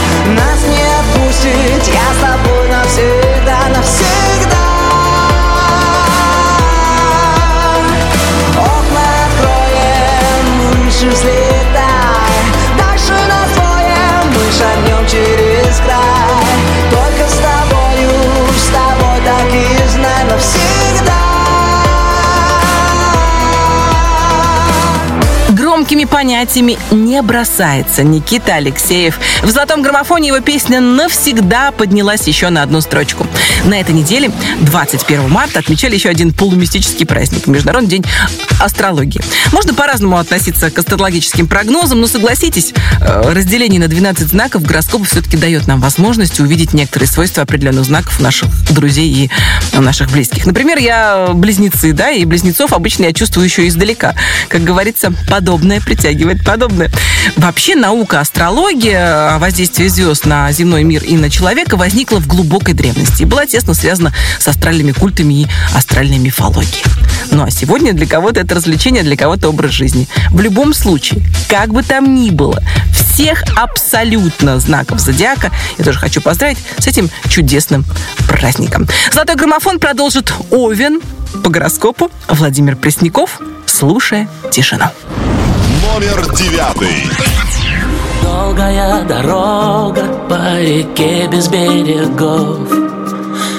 узкими 26.03 26.05
понятиями 26.05 26.79
не 26.91 27.21
бросается 27.23 28.03
Никита 28.03 28.55
Алексеев. 28.55 29.19
В 29.43 29.51
«Золотом 29.51 29.83
граммофоне» 29.83 30.29
его 30.29 30.41
песня 30.41 30.81
навсегда 30.81 31.71
поднялась 31.71 32.27
еще 32.27 32.49
на 32.51 32.63
одну 32.63 32.81
строчку. 32.81 33.27
На 33.65 33.81
этой 33.81 33.95
неделе, 33.95 34.31
21 34.61 35.29
марта, 35.29 35.61
отмечали 35.61 35.95
еще 35.95 36.09
один 36.09 36.33
полумистический 36.33 37.07
праздник– 37.07 37.47
Международный 37.47 37.91
день 37.91 38.05
астрологии. 38.61 39.21
Можно 39.53 39.75
по-разному 39.75 40.19
относиться 40.19 40.71
к 40.71 40.79
астрологическим 40.79 41.47
прогнозам, 41.47 42.01
но 42.01 42.07
согласитесь, 42.07 42.73
э, 43.01 43.33
разделение 43.33 43.81
на 43.81 43.89
12 43.89 44.29
знаков 44.29 44.63
гороскопа 44.63 45.05
все-таки 45.05 45.37
дает 45.37 45.67
нам 45.67 45.81
возможность 45.81 46.41
увидеть 46.41 46.73
некоторые 46.73 47.09
свойства 47.09 47.43
определенных 47.43 47.85
знаков 47.85 48.21
наших 48.21 48.49
друзей 48.73 49.09
и 49.75 49.79
наших 49.79 50.11
близких. 50.11 50.47
Например, 50.47 50.79
я 50.79 51.31
близнецы, 51.35 51.93
да, 51.93 52.11
и 52.11 52.25
близнецов 52.25 52.73
обычно 52.73 53.05
я 53.05 53.13
чувствую 53.13 53.45
еще 53.45 53.67
издалека. 53.69 54.15
Как 54.49 54.65
говорится, 54.65 55.13
подобное 55.29 55.81
притягивает 55.93 56.43
подобное. 56.43 56.91
Вообще 57.37 57.77
наука 57.77 58.21
астрология 58.21 59.35
о 59.35 59.39
воздействии 59.39 59.89
звезд 59.89 60.25
на 60.25 60.51
земной 60.51 60.85
мир 60.85 61.05
и 61.05 61.17
на 61.19 61.29
человека 61.29 61.77
возникла 61.77 62.19
в 62.19 62.27
глубокой 62.27 62.73
древности 62.73 63.23
и 63.23 63.27
была 63.27 63.45
тесно 63.45 63.75
связана 63.75 64.15
с 64.39 64.49
астральными 64.49 64.93
культами 64.93 65.43
и 65.43 65.47
астральной 65.75 66.17
мифологией. 66.17 66.83
Ну 67.31 67.45
а 67.45 67.51
сегодня 67.51 67.93
для 67.93 68.07
кого-то 68.07 68.41
это 68.41 68.55
развлечение, 68.55 69.03
для 69.03 69.19
кого-то 69.19 69.51
образ 69.51 69.73
жизни. 69.73 70.09
В 70.31 70.41
любом 70.41 70.73
случае, 70.73 71.23
как 71.51 71.69
бы 71.69 71.83
там 71.83 72.15
ни 72.15 72.31
было, 72.31 72.63
всех 72.95 73.45
абсолютно 73.55 74.59
знаков 74.59 74.99
зодиака 74.99 75.51
я 75.77 75.85
тоже 75.85 75.99
хочу 75.99 76.23
поздравить 76.23 76.59
с 76.79 76.87
этим 76.87 77.11
чудесным 77.29 77.85
праздником. 78.29 78.89
Золотой 79.13 79.37
граммофон 79.37 79.79
продолжит 79.79 80.33
Овен 80.51 81.03
по 81.45 81.51
гороскопу 81.51 82.11
Владимир 82.29 82.77
Пресняков, 82.77 83.41
слушая 83.67 84.27
тишину. 84.51 84.87
Номер 85.93 86.27
девятый. 86.33 87.05
Долгая 88.23 89.05
дорога 89.05 90.03
по 90.27 90.59
реке 90.59 91.29
без 91.31 91.49
берегов. 91.49 92.67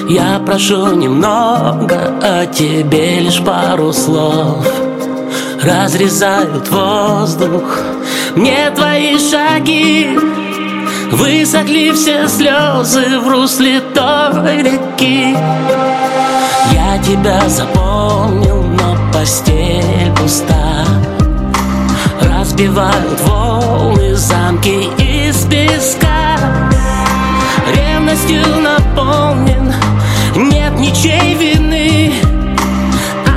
Я 0.08 0.40
прошу 0.44 0.96
немного, 0.96 2.12
а 2.20 2.44
тебе 2.46 3.20
лишь 3.20 3.40
пару 3.40 3.92
слов. 3.92 4.66
Разрезают 5.62 6.68
воздух 6.70 7.78
мне 8.34 8.68
твои 8.74 9.16
шаги. 9.16 10.18
Высохли 11.12 11.92
все 11.92 12.26
слезы 12.26 13.20
в 13.20 13.28
русле 13.28 13.80
той 13.94 14.60
реки. 14.60 15.36
Я 16.72 16.98
тебя 16.98 17.48
запомнил, 17.48 18.64
но 18.64 19.12
постель 19.12 20.12
пуста 20.16 20.73
Разбивают 22.44 23.22
волны 23.22 24.14
замки 24.14 24.90
из 24.98 25.46
песка. 25.46 26.36
Ревностью 27.74 28.42
наполнен, 28.60 29.72
нет 30.36 30.78
ничей 30.78 31.34
вины. 31.36 32.12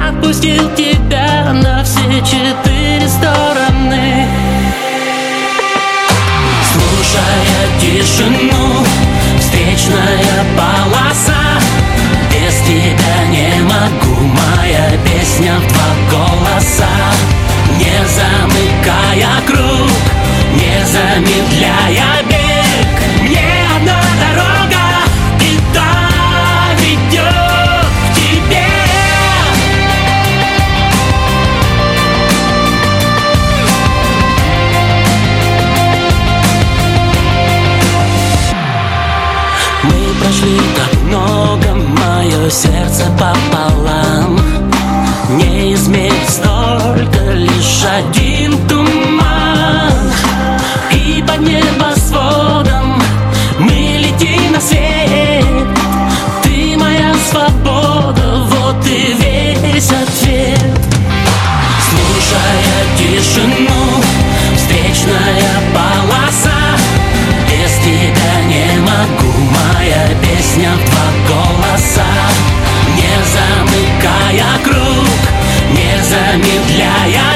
Отпустил 0.09 0.69
тебя 0.75 1.53
на 1.53 1.85
все 1.85 2.19
четыре 2.19 3.07
стороны. 3.07 4.27
Слушая 6.73 7.79
тишину, 7.79 8.83
встречная 9.39 10.43
полоса. 10.57 11.61
Без 12.29 12.55
тебя 12.67 13.25
не 13.29 13.63
могу, 13.63 14.21
моя 14.21 14.91
песня 15.05 15.53
в 15.59 15.67
два 15.71 15.95
голоса 16.11 16.87
Не 17.97 18.05
замыкая 18.05 19.41
круг, 19.47 19.91
не 20.53 20.85
замедляя 20.85 22.23
бег. 22.29 22.95
Мне 23.21 23.65
одна 23.75 23.99
дорога, 24.21 24.85
и 25.41 25.59
та 25.73 25.89
ведет 26.79 27.87
к 28.03 28.15
тебе. 28.15 28.67
Мы 39.83 40.13
прошли 40.21 40.59
так 40.75 41.01
много, 41.01 41.73
мое 41.73 42.49
сердце 42.51 43.05
пополам 43.17 43.86
столько, 46.97 47.31
лишь 47.33 47.83
один 47.85 48.57
туман. 48.67 49.91
И 50.91 51.23
под 51.27 51.39
небосводом 51.39 53.01
мы 53.59 53.97
летим 53.99 54.51
на 54.51 54.59
свет. 54.59 55.45
Ты 56.43 56.77
моя 56.77 57.13
свобода, 57.29 58.45
вот 58.49 58.85
и 58.87 59.13
весь 59.13 59.91
ответ. 59.91 60.59
Слушая 61.89 62.79
тишину, 62.97 64.01
встречная 64.55 65.61
полоса. 65.73 66.77
Без 67.49 67.73
тебя 67.79 68.41
не 68.47 68.79
могу, 68.79 69.33
моя 69.51 70.07
песня 70.21 70.71
в 70.71 70.89
два 70.89 71.07
голоса. 71.27 72.11
Не 72.95 73.13
замыкая 73.33 74.59
круг, 74.63 75.26
замедляя 76.09 77.26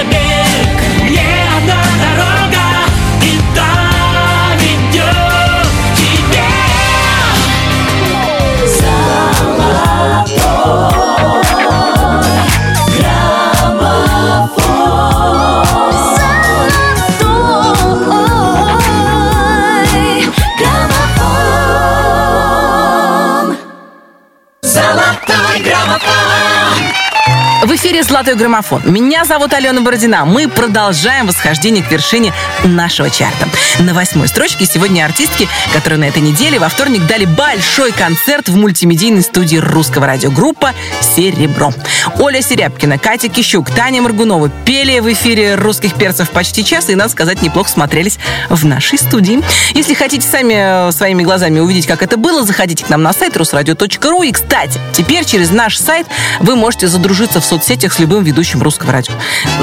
«Золотой 28.22 28.38
граммофон». 28.38 28.84
Меня 28.86 29.26
зовут 29.26 29.52
Алена 29.52 29.82
Бородина. 29.82 30.26
Мы 30.26 30.48
продолжаем 30.48 31.26
восхождение 31.26 31.84
к 31.84 31.90
вершине 31.90 32.32
нашего 32.64 33.10
чарта. 33.10 33.48
На 33.80 33.96
восьмой 33.96 34.28
строчке 34.28 34.68
сегодня 34.68 35.06
артистки, 35.06 35.48
которые 35.74 35.98
на 35.98 36.04
этой 36.04 36.22
неделе 36.22 36.60
во 36.60 36.70
вторник 36.70 37.08
дали 37.08 37.26
большой 37.26 37.92
концерт 37.92 38.48
в 38.48 38.56
мультимедийной 38.56 39.24
студии 39.24 39.58
русского 39.58 40.06
радиогруппа 40.06 40.74
«Серебро». 41.16 41.74
Оля 42.20 42.44
Серябкина, 42.44 43.00
Катя 43.00 43.28
Кищук, 43.28 43.72
Таня 43.72 44.04
Маргунова 44.04 44.50
пели 44.66 45.00
в 45.00 45.12
эфире 45.12 45.56
русских 45.56 45.96
перцев 45.96 46.30
почти 46.30 46.64
час 46.64 46.90
и, 46.90 46.96
надо 46.96 47.10
сказать, 47.10 47.42
неплохо 47.42 47.72
смотрелись 47.72 48.20
в 48.50 48.64
нашей 48.66 49.00
студии. 49.00 49.42
Если 49.74 49.96
хотите 49.96 50.28
сами 50.28 50.90
э, 50.90 50.92
своими 50.92 51.24
глазами 51.24 51.60
увидеть, 51.60 51.88
как 51.88 52.04
это 52.04 52.18
было, 52.18 52.44
заходите 52.44 52.86
к 52.86 52.90
нам 52.90 53.02
на 53.02 53.14
сайт 53.14 53.36
русрадио.ру. 53.36 54.22
И, 54.22 54.32
кстати, 54.32 54.80
теперь 54.94 55.26
через 55.26 55.50
наш 55.50 55.80
сайт 55.80 56.06
вы 56.40 56.56
можете 56.56 56.88
задружиться 56.88 57.42
в 57.42 57.46
соцсетях 57.46 57.94
с 57.94 57.98
любым 57.98 58.11
ведущим 58.20 58.62
русского 58.62 58.92
радио. 58.92 59.14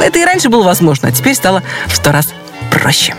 Это 0.03 0.19
и 0.19 0.25
раньше 0.25 0.49
было 0.49 0.65
возможно, 0.65 1.09
а 1.09 1.13
теперь 1.13 1.35
стало 1.35 1.63
в 1.87 1.95
сто 1.95 2.13
раз 2.13 2.29
проще. 2.71 3.15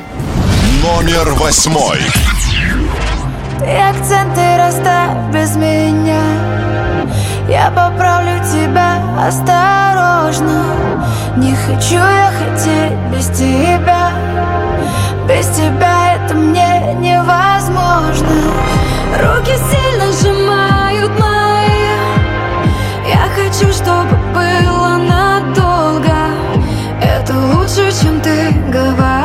Номер 0.81 1.33
восьмой. 1.33 1.99
Ты 3.59 3.75
акценты 3.75 4.57
расставь 4.57 5.33
без 5.33 5.55
меня 5.57 6.23
Я 7.49 7.69
поправлю 7.69 8.39
тебя 8.39 8.97
осторожно 9.27 10.63
Не 11.35 11.53
хочу 11.53 11.95
я 11.95 12.31
хотеть 12.39 12.97
без 13.13 13.27
тебя 13.37 14.11
Без 15.27 15.45
тебя 15.49 16.15
это 16.15 16.35
мне 16.35 16.95
невозможно 16.99 18.29
Руки 19.19 19.51
сильно 19.69 20.11
сжимают 20.13 21.19
мои 21.19 21.89
Я 23.09 23.27
хочу, 23.35 23.71
чтобы 23.73 24.15
было 24.33 24.78
лучше, 27.69 28.01
чем 28.01 28.19
ты 28.21 28.51
говорил 28.71 29.18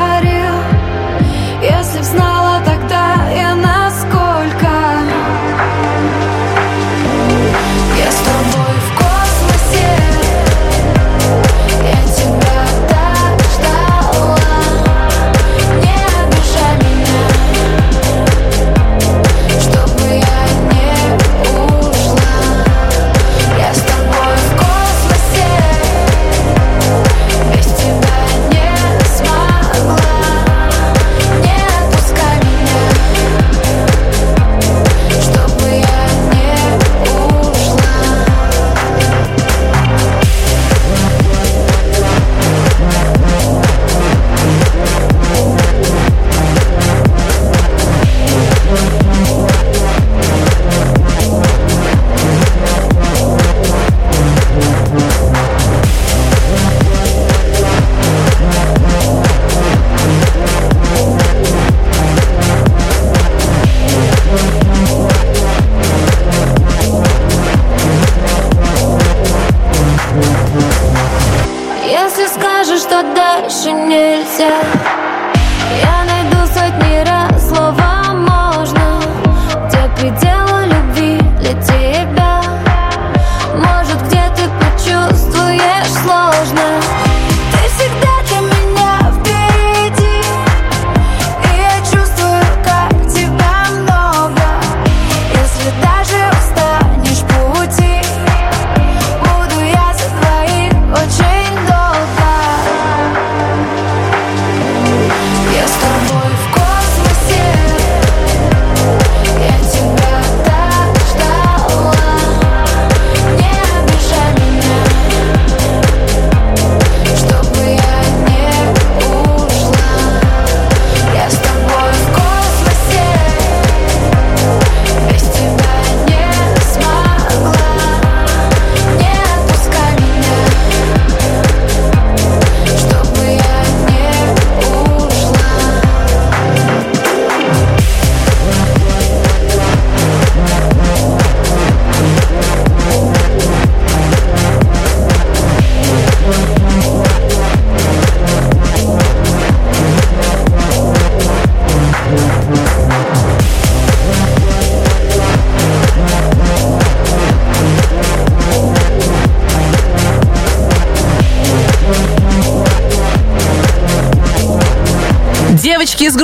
sunset 74.24 75.03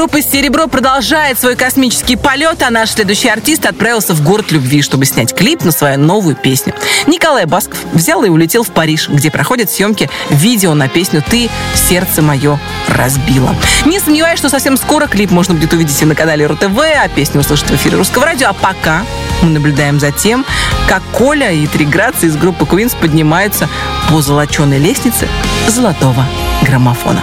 Группы 0.01 0.23
«Серебро» 0.23 0.67
продолжает 0.67 1.39
свой 1.39 1.57
космический 1.57 2.17
полет, 2.17 2.63
а 2.63 2.71
наш 2.71 2.93
следующий 2.93 3.29
артист 3.29 3.67
отправился 3.67 4.15
в 4.15 4.25
город 4.25 4.51
любви, 4.51 4.81
чтобы 4.81 5.05
снять 5.05 5.35
клип 5.35 5.63
на 5.63 5.73
свою 5.73 5.99
новую 5.99 6.37
песню. 6.37 6.73
Николай 7.07 7.45
Басков 7.45 7.77
взял 7.93 8.25
и 8.25 8.31
улетел 8.31 8.63
в 8.63 8.71
Париж, 8.71 9.11
где 9.11 9.31
проходят 9.31 9.71
съемки 9.71 10.09
видео 10.31 10.73
на 10.73 10.89
песню 10.89 11.23
«Ты 11.29 11.51
сердце 11.75 12.23
мое 12.23 12.59
разбила». 12.89 13.55
Не 13.85 14.01
сомневаюсь, 14.01 14.39
что 14.39 14.49
совсем 14.49 14.79
скоро 14.79 15.07
клип 15.07 15.33
можно 15.33 15.53
будет 15.53 15.75
увидеть 15.75 16.01
и 16.01 16.07
на 16.07 16.15
канале 16.15 16.47
РУ-ТВ, 16.47 16.79
а 16.79 17.07
песню 17.15 17.43
услышать 17.43 17.69
в 17.69 17.75
эфире 17.75 17.99
Русского 17.99 18.25
радио. 18.25 18.49
А 18.49 18.53
пока 18.55 19.03
мы 19.43 19.51
наблюдаем 19.51 20.01
за 20.01 20.13
тем, 20.13 20.47
как 20.89 21.03
Коля 21.13 21.53
и 21.53 21.67
три 21.67 21.85
Грации 21.85 22.29
из 22.29 22.39
группы 22.39 22.65
Queens 22.65 22.97
поднимаются 22.99 23.69
по 24.09 24.23
золоченой 24.23 24.79
лестнице 24.79 25.29
золотого 25.69 26.25
граммофона. 26.63 27.23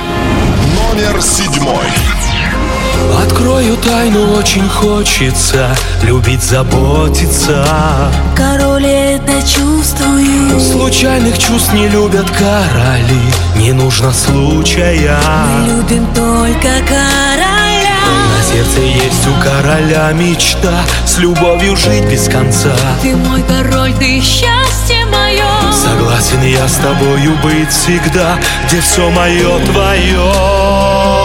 Номер 0.76 1.24
седьмой. 1.24 1.88
Открою 3.24 3.78
тайну, 3.78 4.34
очень 4.34 4.68
хочется 4.68 5.76
Любить, 6.04 6.44
заботиться. 6.44 7.66
Король 8.36 8.86
это 8.86 9.34
чувствую. 9.42 10.60
Случайных 10.60 11.38
чувств 11.38 11.74
не 11.74 11.88
любят 11.88 12.30
короли 12.32 13.22
Не 13.56 13.74
нужно 13.74 14.12
случая. 14.14 15.20
Мы 15.26 15.68
любим 15.68 16.06
только 16.14 16.70
короля. 16.88 17.58
На 18.38 18.44
сердце 18.44 18.80
есть 18.82 19.28
у 19.28 19.44
короля 19.44 20.12
мечта 20.14 20.82
С 21.06 21.18
любовью 21.18 21.76
жить 21.76 22.06
без 22.06 22.28
конца. 22.28 22.76
Ты 23.02 23.16
мой 23.16 23.44
король, 23.44 23.94
ты 23.94 24.22
счастье 24.22 25.06
мое 25.12 25.46
Согласен 25.72 26.42
я 26.44 26.68
с 26.68 26.76
тобою 26.76 27.36
быть 27.44 27.72
всегда 27.72 28.38
Где 28.68 28.80
все 28.82 29.10
мое 29.10 29.60
твое 29.66 31.17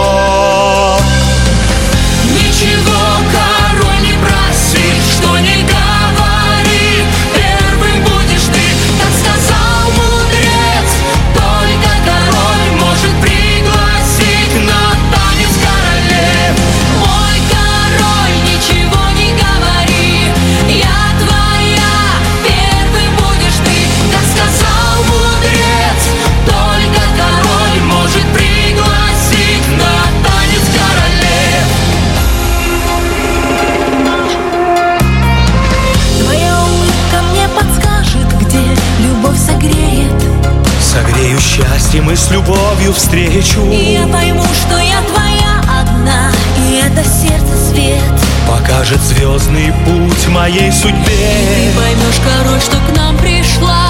и 42.13 42.15
с 42.15 42.29
любовью 42.29 42.93
встречу. 42.93 43.59
И 43.71 43.93
я 43.93 44.07
пойму, 44.07 44.43
что 44.43 44.77
я 44.77 45.01
твоя 45.01 45.81
одна 45.81 46.31
И 46.69 46.75
это 46.75 47.03
сердце 47.03 47.71
свет. 47.71 48.03
Покажет 48.47 49.01
звездный 49.01 49.73
путь 49.83 50.27
моей 50.27 50.71
судьбе. 50.71 50.95
Ты 50.95 51.71
поймешь, 51.75 52.21
король, 52.23 52.61
что 52.61 52.77
к 52.77 52.95
нам 52.95 53.17
пришла 53.17 53.87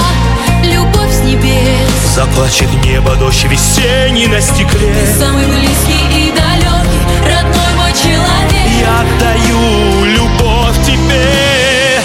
Любовь 0.64 1.12
с 1.12 1.20
небес. 1.20 2.16
Заплачет 2.16 2.70
небо 2.86 3.16
дождь 3.16 3.44
весенний 3.44 4.28
на 4.28 4.40
стекле. 4.40 4.94
Ты 4.94 5.20
самый 5.20 5.46
близкий 5.46 6.30
и 6.30 6.32
далекий 6.32 7.04
Родной 7.26 7.74
мой 7.76 7.92
человек. 7.92 8.70
Я 8.80 9.02
отдаю 9.02 10.06
любовь 10.06 10.78
тебе. 10.86 12.00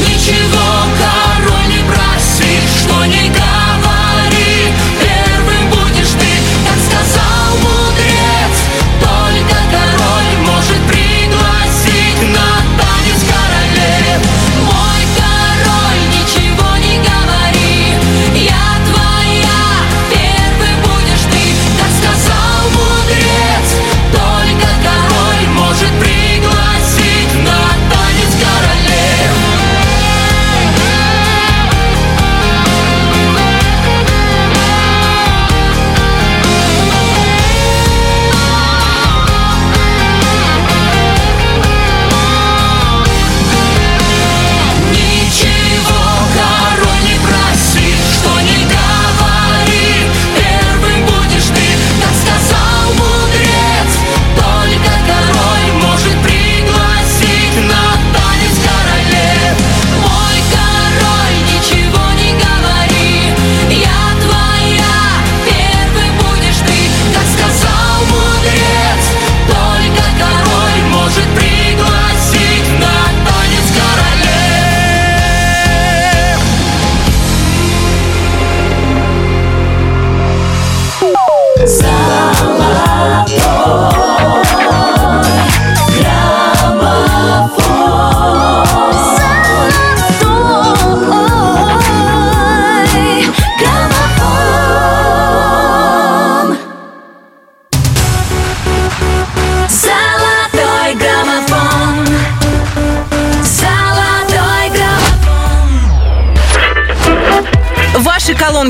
Ничего, 0.00 0.66
король, 0.98 1.23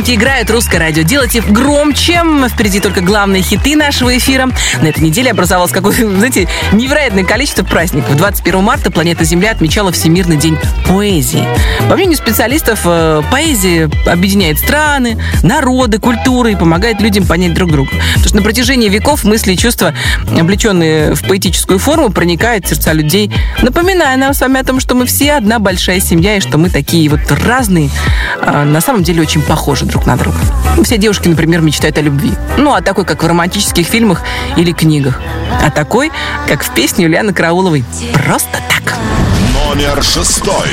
колонке 0.05 0.15
играет 0.15 0.34
русское 0.51 0.79
радио. 0.79 1.03
Делайте 1.03 1.41
громче. 1.41 2.23
Впереди 2.49 2.81
только 2.81 3.01
главные 3.01 3.43
хиты 3.43 3.77
нашего 3.77 4.17
эфира. 4.17 4.49
На 4.81 4.87
этой 4.87 5.01
неделе 5.01 5.31
образовалось 5.31 5.73
какое-то, 5.73 6.09
знаете, 6.19 6.49
невероятное 6.73 7.25
количество 7.25 7.65
праздников. 7.65 8.17
21 8.17 8.63
марта 8.63 8.91
планета 8.91 9.25
Земля 9.25 9.53
отмечала 9.53 9.93
Всемирный 9.93 10.37
день 10.37 10.57
поэзии. 10.87 11.47
По 11.89 11.97
мнению 11.97 12.17
специалистов, 12.17 12.81
э, 12.85 13.23
поэзия 13.31 13.91
объединяет 14.07 14.59
страны, 14.59 15.19
народы, 15.43 15.99
культуры 15.99 16.53
и 16.53 16.57
помогает 16.57 17.01
людям 17.01 17.27
понять 17.27 17.55
друг 17.55 17.71
друга. 17.71 17.91
Потому 17.91 18.27
что 18.27 18.37
на 18.37 18.43
протяжении 18.43 18.89
веков 18.89 19.25
мысли 19.25 19.53
и 19.53 19.57
чувства, 19.57 19.95
облеченные 20.39 21.15
в 21.15 21.23
поэтическую 21.27 21.79
форму, 21.79 22.11
проникают 22.11 22.67
в 22.67 22.69
сердца 22.69 22.93
людей, 22.93 23.31
напоминая 23.63 24.17
нам 24.17 24.35
с 24.35 24.41
вами 24.41 24.61
о 24.61 24.65
том, 24.65 24.81
что 24.81 24.95
мы 24.95 25.07
все 25.07 25.33
одна 25.33 25.59
большая 25.59 26.01
семья 26.01 26.37
и 26.37 26.41
что 26.41 26.59
мы 26.59 26.71
такие 26.71 27.09
вот 27.09 27.21
разные, 27.31 27.91
а 28.41 28.65
на 28.65 28.81
самом 28.81 29.03
деле 29.03 29.23
очень 29.23 29.43
похожи 29.43 29.85
друг 29.85 30.07
на 30.07 30.17
друга. 30.17 30.34
Ну, 30.77 30.83
Все 30.85 30.99
девушки, 30.99 31.29
например, 31.29 31.61
мечтают 31.61 31.99
о 31.99 32.01
любви. 32.01 32.33
Ну, 32.59 32.73
а 32.75 32.81
такой, 32.83 33.05
как 33.05 33.23
в 33.23 33.27
романтических 33.27 33.87
фильмах 33.87 34.23
или 34.57 34.73
книгах. 34.73 35.21
А 35.63 35.71
такой, 35.71 36.11
как 36.49 36.65
в 36.65 36.75
песне 36.75 37.05
Юлианы 37.05 37.33
Карауловой 37.33 37.85
«Просто 38.25 38.59
так». 38.69 38.97
Номер 39.67 40.03
шестой. 40.03 40.69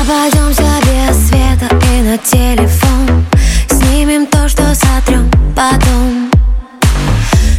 Обойдемся 0.00 0.62
без 0.82 1.28
света 1.28 1.68
и 1.92 2.02
на 2.02 2.18
телефон 2.18 3.24
Снимем 3.70 4.26
то, 4.26 4.48
что 4.48 4.62
сотрем 4.74 5.30
потом 5.54 6.30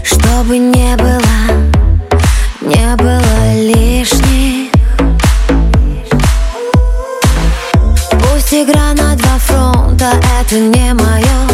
Чтобы 0.03 0.57
не 0.57 0.95
было, 0.97 1.21
не 2.61 2.95
было 2.97 3.53
лишних 3.55 4.71
Пусть 8.09 8.53
игра 8.53 8.93
на 8.93 9.02
это 10.39 10.55
не 10.59 10.93
мое 10.93 11.47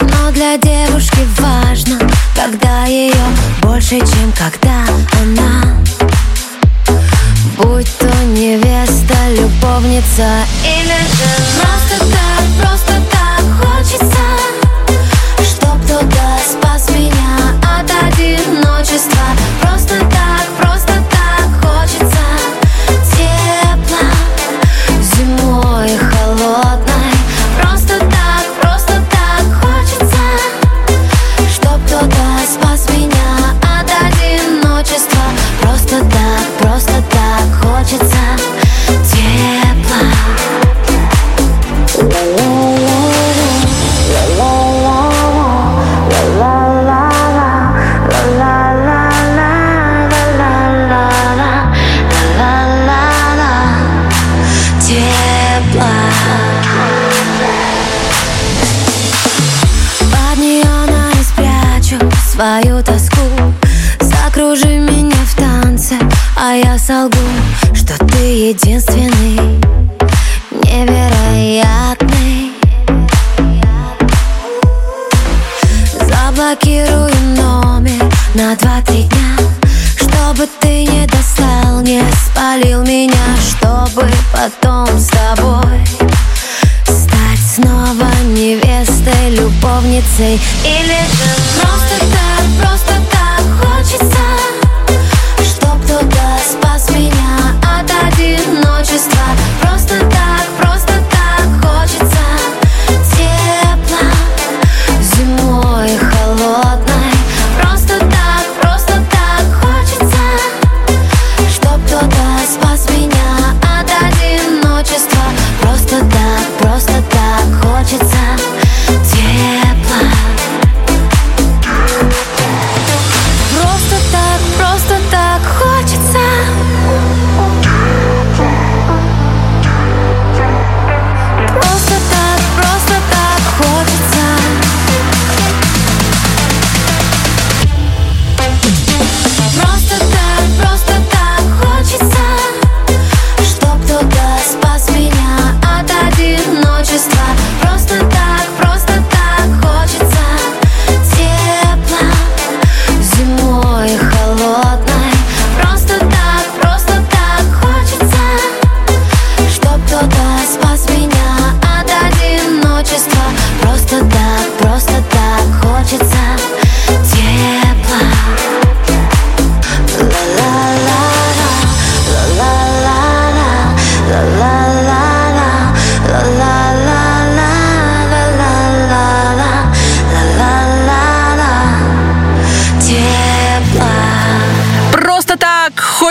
Но 0.00 0.30
для 0.32 0.56
девушки 0.56 1.26
важно, 1.38 1.98
когда 2.34 2.84
ее 2.86 3.14
больше, 3.62 3.98
чем 3.98 4.32
когда 4.32 4.84
она. 5.20 5.82
Будь 7.58 7.86
то 7.98 8.06
невеста, 8.24 9.14
любовница 9.36 10.26
или 10.64 10.98
же 10.98 11.30
Просто 11.60 12.12
так, 12.12 12.44
просто 12.60 12.92
так 13.10 13.42
хочется 13.60 14.24
Чтоб 15.44 15.80
кто-то 15.84 16.38
спас 16.44 16.88
меня 16.90 17.54
от 17.62 17.90
одиночества 17.90 19.26
Просто 19.60 19.98
так, 19.98 20.46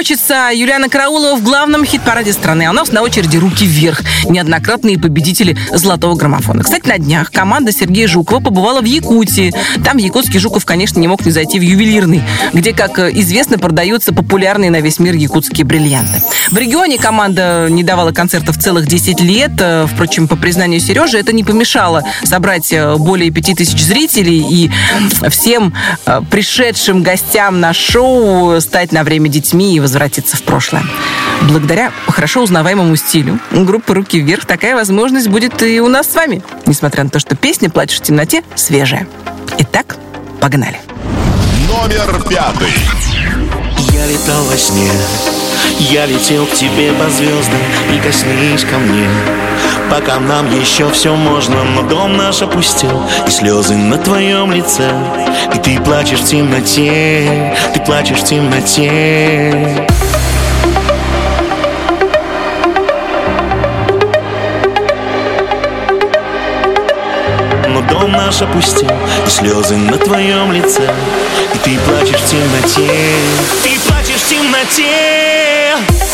хочется. 0.01 0.49
Юлиана 0.51 0.89
Караулова 0.89 1.35
в 1.35 1.43
главном 1.43 1.85
хит-параде 1.85 2.33
страны. 2.33 2.63
А 2.63 2.71
у 2.71 2.73
нас 2.73 2.91
на 2.91 3.03
очереди 3.03 3.37
«Руки 3.37 3.67
вверх». 3.67 4.01
Неоднократные 4.27 4.97
победители 4.97 5.55
«Золотого 5.71 6.15
граммофона». 6.15 6.63
Кстати, 6.63 6.87
на 6.87 6.97
днях 6.97 7.31
команда 7.31 7.71
Сергея 7.71 8.07
Жукова 8.07 8.39
побывала 8.39 8.81
в 8.81 8.85
Якутии. 8.85 9.53
Там 9.85 9.97
якутский 9.97 10.39
Жуков, 10.39 10.65
конечно, 10.65 10.99
не 10.99 11.07
мог 11.07 11.23
не 11.23 11.31
зайти 11.31 11.59
в 11.59 11.61
ювелирный, 11.61 12.23
где, 12.51 12.73
как 12.73 12.97
э, 12.97 13.11
известно, 13.13 13.59
продаются 13.59 14.11
популярные 14.11 14.71
на 14.71 14.81
весь 14.81 14.97
мир 14.97 15.13
якутские 15.13 15.65
бриллианты. 15.67 16.23
В 16.49 16.57
регионе 16.57 16.97
команда 16.97 17.67
не 17.69 17.83
давала 17.83 18.11
концертов 18.11 18.57
целых 18.57 18.87
10 18.87 19.21
лет. 19.21 19.51
Э, 19.59 19.85
Впрочем, 19.85 20.27
по 20.27 20.35
признанию 20.35 20.79
Сережи, 20.79 21.19
это 21.19 21.31
не 21.31 21.43
помешало 21.43 22.03
собрать 22.23 22.73
э, 22.73 22.95
более 22.95 23.29
5000 23.29 23.79
зрителей 23.79 24.43
и 24.49 24.71
всем 25.29 25.75
пришедшим 26.31 27.03
гостям 27.03 27.59
на 27.59 27.71
шоу 27.71 28.59
стать 28.61 28.91
на 28.91 29.03
время 29.03 29.29
детьми 29.29 29.75
и 29.75 29.79
возвратиться 30.01 30.35
в 30.35 30.41
прошлое. 30.43 30.83
Благодаря 31.43 31.91
хорошо 32.07 32.41
узнаваемому 32.41 32.95
стилю 32.95 33.39
группы 33.51 33.93
«Руки 33.93 34.19
вверх» 34.19 34.45
такая 34.45 34.75
возможность 34.75 35.27
будет 35.27 35.61
и 35.61 35.79
у 35.79 35.89
нас 35.89 36.11
с 36.11 36.15
вами, 36.15 36.41
несмотря 36.65 37.03
на 37.03 37.11
то, 37.11 37.19
что 37.19 37.35
песня 37.35 37.69
«Плачешь 37.69 37.99
в 37.99 38.01
темноте» 38.01 38.43
свежая. 38.55 39.07
Итак, 39.59 39.97
погнали. 40.39 40.79
Номер 41.67 42.19
пятый. 42.27 42.73
Я 43.91 44.07
летал 44.07 44.43
во 44.45 44.57
сне 44.57 44.91
Я 45.79 46.05
летел 46.05 46.45
к 46.45 46.53
тебе 46.53 46.91
по 46.93 47.09
звездам 47.09 47.59
Прикоснись 47.87 48.63
ко 48.63 48.77
мне 48.77 49.07
Пока 49.91 50.21
нам 50.21 50.49
еще 50.57 50.89
все 50.89 51.13
можно 51.13 51.65
Но 51.65 51.81
дом 51.81 52.15
наш 52.15 52.41
опустел 52.41 53.03
И 53.27 53.29
слезы 53.29 53.75
на 53.75 53.97
твоем 53.97 54.49
лице. 54.49 54.89
И 55.53 55.57
ты 55.57 55.81
плачешь 55.81 56.21
в 56.21 56.25
темноте 56.25 57.53
Ты 57.73 57.81
плачешь 57.81 58.19
в 58.19 58.23
темноте. 58.23 59.85
Но 67.67 67.81
дом 67.81 68.13
наш 68.13 68.41
опустел 68.41 68.95
И 69.27 69.29
слезы 69.29 69.75
на 69.75 69.97
твоем 69.97 70.53
лице. 70.53 70.89
И 71.53 71.57
ты 71.57 71.77
плачешь 71.79 72.21
в 72.21 72.29
темноте 72.29 72.89
Ты 73.61 73.77
плачешь 73.89 74.21
в 74.21 74.29
темноте 74.29 76.10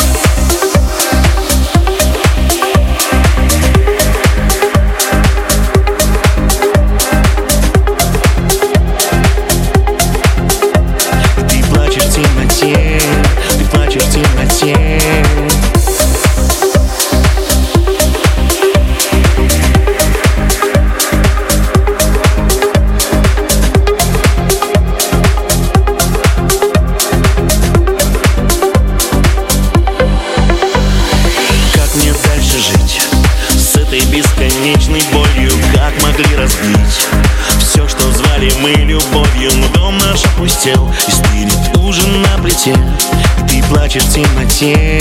темноте 44.18 45.00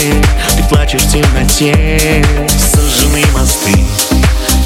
Ты 0.56 0.62
плачешь 0.68 1.02
в 1.02 1.12
темноте. 1.12 2.22
Сожжены 2.48 3.24
мосты 3.32 3.72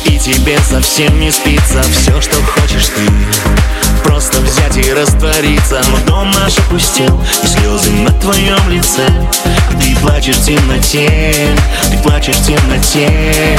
И 0.06 0.18
тебе 0.18 0.58
совсем 0.58 1.20
не 1.20 1.30
спится. 1.30 1.82
Все, 1.82 2.20
что 2.20 2.36
хочешь 2.42 2.88
ты 2.88 3.02
Просто 4.02 4.40
взять 4.40 4.76
и 4.76 4.92
раствориться. 4.92 5.82
Но 5.90 5.98
дом 6.06 6.30
наш 6.32 6.58
опустел 6.58 7.22
И 7.42 7.46
слезы 7.46 7.90
на 7.92 8.10
твоем 8.20 8.68
лице. 8.68 9.06
Ты 9.80 9.96
плачешь 10.00 10.36
в 10.36 10.44
темноте 10.44 11.32
Ты 11.90 11.98
плачешь 11.98 12.36
в 12.36 12.46
темноте 12.46 13.56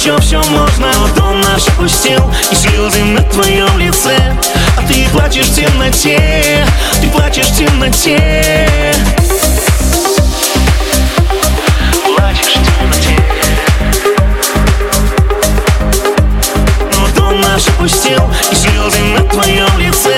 еще 0.00 0.16
все 0.18 0.42
можно 0.50 0.90
Но 0.98 1.08
дом 1.14 1.40
наш 1.42 1.68
опустел, 1.68 2.32
и 2.50 2.54
слезы 2.54 3.04
на 3.04 3.22
твоем 3.24 3.78
лице. 3.78 4.16
А 4.78 4.82
ты 4.88 5.06
плачешь 5.10 5.48
в 5.48 5.54
темноте, 5.54 6.66
ты 7.02 7.08
плачешь 7.10 7.48
в 7.48 7.58
темноте. 7.58 8.94
Плачешь 12.16 12.56
в 12.56 12.78
темноте. 12.80 13.16
Но 16.96 17.08
дом 17.14 17.40
наш 17.42 17.68
опустел 17.68 18.30
И 18.50 18.54
слезы 18.54 19.00
на 19.00 19.20
твоем 19.28 19.78
лице. 19.78 20.16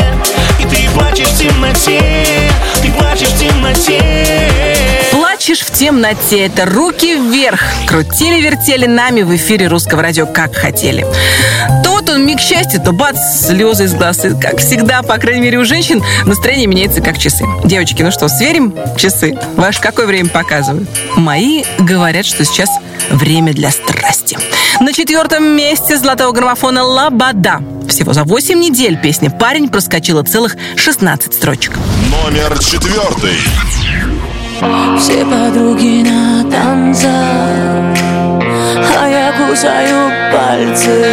И 0.61 0.65
ты 0.65 0.89
плачешь 0.91 1.27
в 1.27 1.39
темноте 1.39 2.49
Ты 2.83 2.93
плачешь 2.93 3.31
в 3.31 3.39
темноте 3.39 4.72
Плачешь 5.53 5.67
в 5.67 5.79
темноте. 5.79 6.47
Это 6.47 6.65
руки 6.65 7.15
вверх. 7.15 7.61
Крутили-вертели 7.87 8.87
нами 8.87 9.21
в 9.21 9.37
эфире 9.37 9.67
русского 9.67 10.01
радио 10.01 10.25
как 10.25 10.55
хотели. 10.55 11.07
Вот 11.85 12.09
он 12.09 12.25
миг 12.25 12.41
счастья, 12.41 12.79
то 12.79 12.93
бац, 12.93 13.19
слезы 13.47 13.85
из 13.85 13.93
глаз. 13.93 14.25
И, 14.25 14.31
как 14.31 14.61
всегда, 14.61 15.03
по 15.03 15.19
крайней 15.19 15.43
мере, 15.43 15.59
у 15.59 15.67
женщин 15.67 16.03
настроение 16.25 16.67
меняется 16.67 17.03
как 17.03 17.19
часы. 17.19 17.45
Девочки, 17.65 18.01
ну 18.01 18.11
что, 18.11 18.29
сверим 18.29 18.75
часы? 18.97 19.39
Ваш 19.57 19.79
какое 19.79 20.07
время 20.07 20.31
показывают? 20.31 20.89
Мои 21.17 21.65
говорят, 21.79 22.25
что 22.25 22.47
сейчас 22.47 22.71
время 23.11 23.53
для 23.53 23.71
страсти. 23.71 24.39
На 24.81 24.95
четвертом 24.95 25.45
месте 25.45 25.99
золотого 25.99 26.33
граммофона 26.33 26.83
«Лобода». 26.83 27.61
Всего 27.91 28.15
за 28.15 28.25
8 28.25 28.59
недель 28.59 28.99
песня 28.99 29.31
«Парень» 29.31 29.69
проскочила 29.69 30.23
целых 30.23 30.57
16 30.77 31.35
строчек. 31.35 31.75
Номер 32.11 32.59
четвертый. 32.59 33.37
Все 34.99 35.25
подруги 35.25 36.03
на 36.03 36.51
танцах 36.51 37.13
А 39.01 39.09
я 39.09 39.33
кусаю 39.33 40.11
пальцы. 40.33 41.05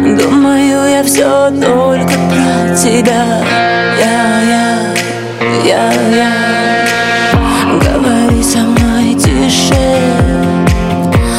Думаю, 0.00 0.90
я 0.90 1.02
все 1.04 1.50
только 1.50 2.14
про 2.28 2.74
тебя. 2.74 3.24
Я, 3.98 4.40
я, 4.42 4.66
я, 5.64 5.92
я. 6.16 6.32
Говори 7.78 8.42
со 8.42 8.58
мной 8.58 9.14
тише. 9.14 9.98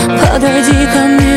Подойди 0.07 0.87
ко 0.93 0.99
мне 1.07 1.30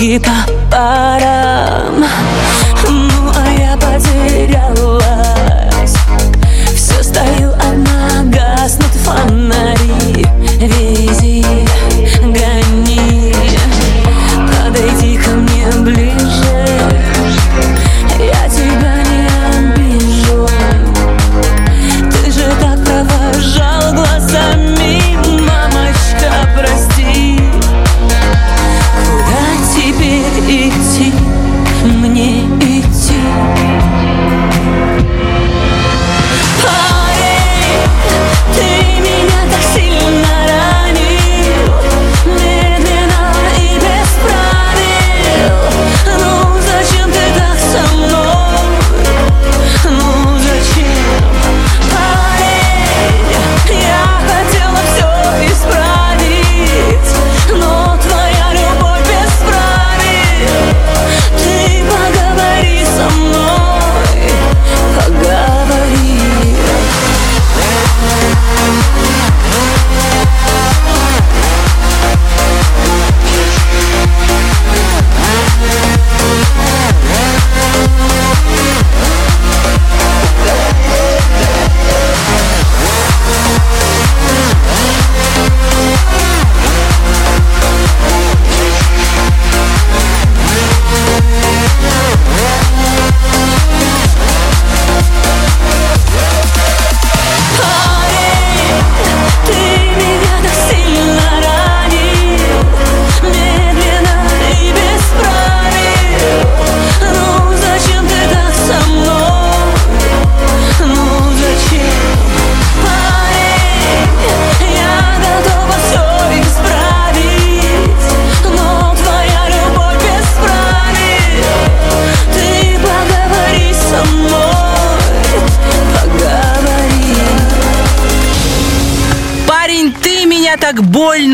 подруги 0.00 0.18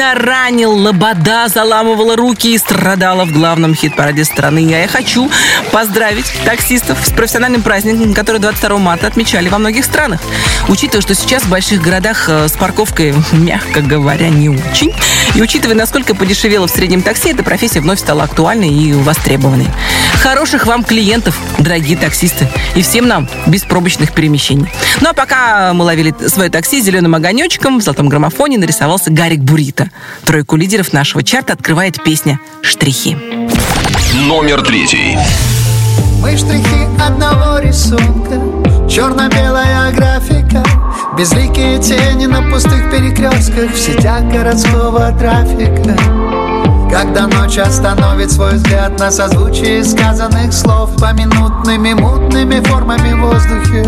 больно 0.07 0.14
ранил, 0.14 0.72
лобода 0.72 1.48
заламывала 1.48 2.16
руки 2.16 2.54
и 2.54 2.59
страдала 2.59 3.24
в 3.24 3.32
главном 3.32 3.74
хит-параде 3.74 4.24
страны. 4.24 4.66
А 4.74 4.78
я 4.78 4.88
хочу 4.88 5.30
поздравить 5.72 6.26
таксистов 6.44 6.98
с 7.04 7.11
профессиональным 7.11 7.62
праздником, 7.62 8.14
который 8.14 8.40
22 8.40 8.78
марта 8.78 9.07
отмечали 9.07 9.48
во 9.48 9.59
многих 9.59 9.84
странах. 9.84 10.20
Учитывая, 10.68 11.02
что 11.02 11.14
сейчас 11.14 11.44
в 11.44 11.48
больших 11.48 11.82
городах 11.82 12.28
э, 12.28 12.48
с 12.48 12.52
парковкой, 12.52 13.14
мягко 13.32 13.80
говоря, 13.80 14.28
не 14.28 14.48
очень, 14.48 14.92
и 15.34 15.42
учитывая, 15.42 15.74
насколько 15.74 16.14
подешевело 16.14 16.66
в 16.66 16.70
среднем 16.70 17.02
такси, 17.02 17.30
эта 17.30 17.42
профессия 17.42 17.80
вновь 17.80 18.00
стала 18.00 18.24
актуальной 18.24 18.70
и 18.70 18.92
востребованной. 18.92 19.68
Хороших 20.14 20.66
вам 20.66 20.84
клиентов, 20.84 21.38
дорогие 21.59 21.96
таксисты, 21.96 22.48
и 22.74 22.82
всем 22.82 23.07
нам 23.07 23.28
беспробочных 23.46 24.12
перемещений. 24.12 24.68
Ну 25.00 25.11
а 25.11 25.14
пока 25.14 25.72
мы 25.72 25.84
ловили 25.84 26.14
свое 26.28 26.50
такси 26.50 26.80
зеленым 26.80 27.14
огонечком, 27.14 27.80
в 27.80 27.82
золотом 27.82 28.09
граммофоне 28.09 28.59
нарисовался 28.59 29.11
Гарик 29.11 29.40
Бурита. 29.40 29.90
Тройку 30.24 30.57
лидеров 30.57 30.92
нашего 30.92 31.22
чарта 31.22 31.53
открывает 31.53 32.03
песня 32.03 32.40
«Штрихи». 32.62 33.16
Номер 34.14 34.62
третий. 34.62 35.16
Мы 36.20 36.36
штрихи 36.36 36.86
одного 37.01 37.59
рисунка 37.59 38.40
Черно-белая 38.88 39.92
графика 39.92 40.64
Безликие 41.16 41.78
тени 41.80 42.26
на 42.26 42.42
пустых 42.51 42.90
перекрестках 42.90 43.70
В 43.72 43.78
сетях 43.78 44.22
городского 44.24 45.12
трафика 45.18 45.97
Когда 46.99 47.26
ночь 47.26 47.59
остановит 47.59 48.32
свой 48.32 48.55
взгляд 48.55 48.99
На 48.99 49.11
созвучие 49.11 49.84
сказанных 49.84 50.51
слов 50.51 50.97
Поминутными 50.99 51.92
мутными 51.92 52.64
формами 52.64 53.12
в 53.12 53.20
воздухе 53.20 53.84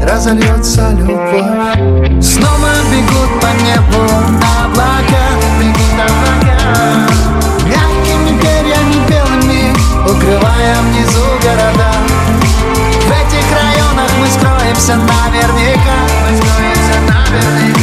Разольется 0.00 0.92
любовь. 0.92 2.22
Снова 2.22 2.70
бегут 2.92 3.40
по 3.40 3.48
небу 3.64 4.06
облака 4.62 5.26
Бегут 5.58 5.94
облака. 5.94 7.08
Мягкими 7.64 8.40
перьями 8.40 9.08
белыми 9.08 9.74
Укрывая 10.04 10.76
внизу 10.82 11.24
города. 11.42 11.90
В 13.00 13.10
этих 13.10 13.50
районах 13.50 14.12
мы 14.20 14.28
скроемся 14.28 14.94
наверняка 14.94 15.96
Мы 16.30 16.36
скроемся 16.36 17.00
наверняка 17.08 17.75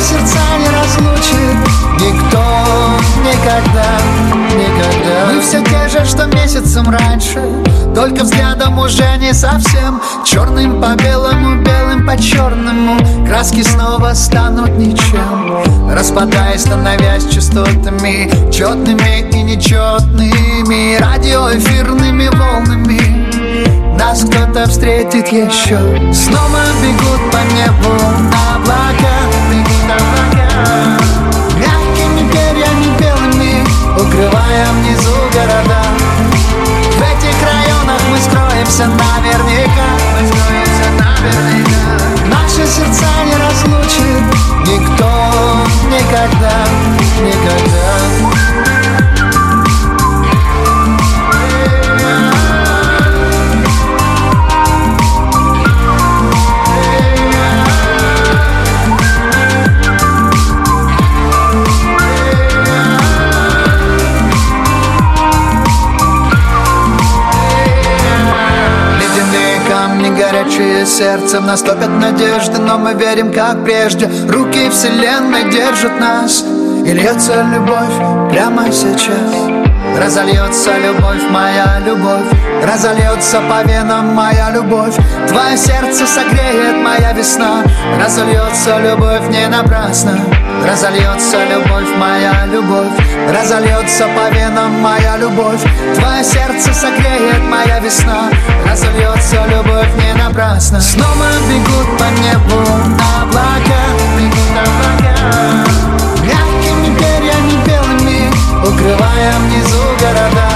сердца 0.00 0.40
не 0.58 0.68
разлучит. 0.68 1.80
Никто 2.00 2.40
никогда, 3.20 3.86
никогда. 4.54 5.32
Мы 5.32 5.40
все 5.40 5.62
те 5.62 5.88
же, 5.88 6.04
что 6.06 6.26
месяцем 6.26 6.88
раньше. 6.88 7.42
Только 7.94 8.24
взглядом 8.24 8.78
уже 8.78 9.16
не 9.18 9.34
совсем. 9.34 10.00
Черным 10.24 10.80
по 10.80 10.94
белому, 10.94 11.62
белым 11.62 12.06
по 12.06 12.16
черному. 12.16 12.96
Краски 13.26 13.62
снова 13.62 14.14
станут 14.14 14.70
ничем. 14.78 15.90
Распадаясь, 15.92 16.62
становясь 16.62 17.26
частотами. 17.28 18.30
Четными 18.50 19.28
и 19.30 19.42
нечетными. 19.42 20.98
Радиоэфирными 20.98 22.28
волнами. 22.28 23.98
Нас 23.98 24.22
кто-то 24.22 24.66
встретит 24.66 25.28
еще. 25.28 25.78
Снова 26.14 26.62
бегут 26.82 27.30
по 27.30 27.54
небу 27.54 27.94
облака 28.54 29.09
Укрывая 34.00 34.66
внизу 34.72 35.14
города. 35.30 35.82
В 36.96 37.02
этих 37.02 37.36
районах 37.42 38.00
мы 38.10 38.18
скроемся 38.18 38.86
наверняка. 38.86 39.88
Мы 40.18 40.26
скроемся 40.26 40.88
наверняка. 40.98 41.80
Наши 42.26 42.66
сердца 42.66 43.06
не 43.26 43.29
сердцем 71.00 71.46
Наступят 71.46 71.88
надежды, 71.88 72.60
но 72.60 72.76
мы 72.76 72.92
верим, 72.92 73.32
как 73.32 73.64
прежде. 73.64 74.06
Руки 74.28 74.68
вселенной 74.68 75.50
держат 75.50 75.98
нас 75.98 76.44
И 76.84 76.92
льется 76.92 77.42
любовь 77.54 78.30
прямо 78.30 78.70
сейчас. 78.70 79.32
Разольется 79.98 80.70
любовь, 80.78 81.22
моя 81.30 81.80
любовь 81.86 82.28
Разольется 82.62 83.40
по 83.48 83.66
венам 83.66 84.14
моя 84.14 84.50
любовь. 84.50 84.94
Твое 85.26 85.56
сердце 85.56 86.06
согреет 86.06 86.76
моя 86.84 87.12
весна 87.12 87.62
Разольется 87.98 88.78
любовь 88.78 89.26
не 89.30 89.48
напрасно 89.48 90.18
Разольется 90.64 91.44
любовь, 91.44 91.88
моя 91.96 92.46
любовь. 92.46 92.92
Разольется 93.28 94.06
по 94.08 94.34
венам 94.34 94.72
моя 94.80 95.16
любовь. 95.16 95.60
Твое 95.94 96.22
сердце 96.22 96.72
согреет 96.72 97.42
моя 97.48 97.80
весна. 97.80 98.30
Разольется 98.66 99.44
любовь 99.46 99.88
не 99.96 100.12
напрасно. 100.14 100.80
Снова 100.80 101.26
бегут 101.48 101.98
по 101.98 102.04
небу 102.20 102.60
облака. 103.20 103.82
Бегут 104.18 104.56
облака. 104.64 105.64
Мягкими 106.22 106.96
перьями 106.96 107.64
белыми 107.66 108.30
Укрывая 108.62 109.32
внизу 109.40 109.82
города. 109.98 110.50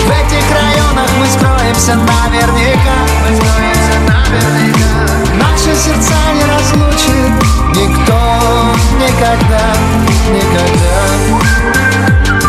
В 0.00 0.10
этих 0.10 0.44
районах 0.50 1.10
мы 1.18 1.26
скроемся 1.26 1.94
наверняка. 1.94 2.96
Мы 3.22 3.36
скроемся 3.36 3.98
наверняка 4.06 5.21
Наши 5.38 5.74
сердца 5.76 6.14
не 6.34 6.44
разлучит 6.44 7.32
Никто 7.74 8.20
никогда, 8.98 9.74
никогда 10.30 12.41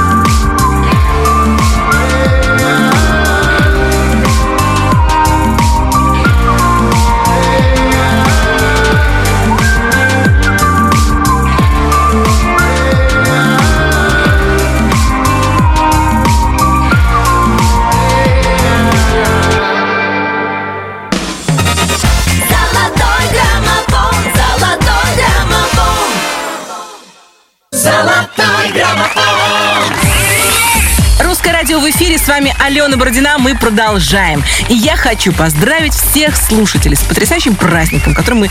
эфире. 31.95 32.18
С 32.18 32.28
вами 32.28 32.53
Алена 32.64 32.95
Бородина. 32.95 33.38
Мы 33.40 33.56
продолжаем. 33.57 34.41
И 34.69 34.73
я 34.73 34.95
хочу 34.95 35.34
поздравить 35.34 35.94
всех 35.94 36.38
слушателей 36.38 36.95
с 36.95 37.02
потрясающим 37.02 37.56
праздником, 37.56 38.15
который 38.15 38.35
мы 38.35 38.49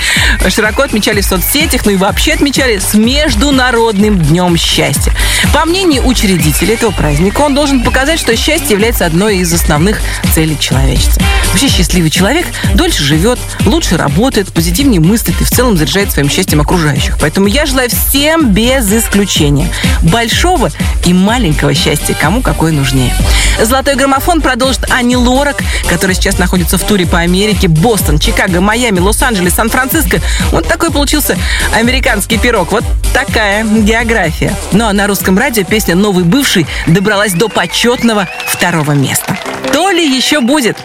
широко 0.51 0.83
отмечали 0.83 1.23
в 1.23 1.25
соцсетях, 1.25 1.87
ну 1.87 1.93
и 1.93 1.97
вообще 1.97 2.35
отмечали 2.35 2.79
с 2.79 2.93
Международным 2.93 4.19
днем 4.19 4.59
счастья. 4.59 5.15
По 5.55 5.65
мнению 5.65 6.07
учредителей 6.07 6.75
этого 6.75 6.91
праздника, 6.91 7.41
он 7.41 7.55
должен 7.55 7.83
показать, 7.83 8.21
что 8.21 8.37
счастье 8.37 8.73
является 8.73 9.07
одной 9.07 9.39
из 9.39 9.53
основных 9.55 9.99
целей 10.35 10.59
человечества. 10.59 11.23
Вообще 11.49 11.69
счастливый 11.69 12.11
человек 12.11 12.47
дольше 12.75 13.03
живет, 13.03 13.39
лучше 13.65 13.97
работает, 13.97 14.53
позитивнее 14.53 15.01
мыслит 15.01 15.41
и 15.41 15.45
в 15.45 15.51
целом 15.51 15.79
заряжает 15.79 16.13
своим 16.13 16.29
счастьем 16.29 16.61
окружающих. 16.61 17.17
Поэтому 17.19 17.47
я 17.47 17.65
желаю 17.65 17.89
всем 17.89 18.51
без 18.53 18.93
исключения 18.93 19.73
большого 20.03 20.71
и 21.07 21.15
маленького 21.15 21.75
счастья, 21.75 22.15
кому 22.15 22.43
какое 22.43 22.73
нужнее. 22.73 23.15
Золотой 23.61 23.97
граммофон 24.03 24.41
продолжит 24.41 24.91
Ани 24.91 25.17
Лорак, 25.17 25.63
которая 25.89 26.17
сейчас 26.17 26.37
находится 26.39 26.77
в 26.77 26.83
туре 26.83 27.07
по 27.07 27.21
Америке, 27.21 27.69
Бостон, 27.69 28.19
Чикаго, 28.19 28.61
Майами, 28.61 28.99
Лос-Анджелес, 28.99 29.55
Сан-Франциско. 29.55 30.21
Вот 30.51 30.67
такой 30.67 30.91
получился 30.91 31.39
американский 31.73 32.37
пирог. 32.37 32.73
Вот 32.73 32.83
такая 33.15 33.63
география. 33.63 34.57
Ну 34.73 34.89
а 34.89 34.93
на 34.93 35.07
русском 35.07 35.39
радио 35.39 35.63
песня 35.63 35.95
«Новый 35.95 36.25
бывший» 36.25 36.67
добралась 36.89 37.33
до 37.35 37.49
почетного 37.49 38.29
второго 38.45 38.91
места. 38.91 39.39
То 39.73 39.91
ли 39.91 40.05
еще 40.05 40.41
будет. 40.41 40.79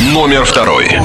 Номер 0.00 0.44
второй. 0.44 1.00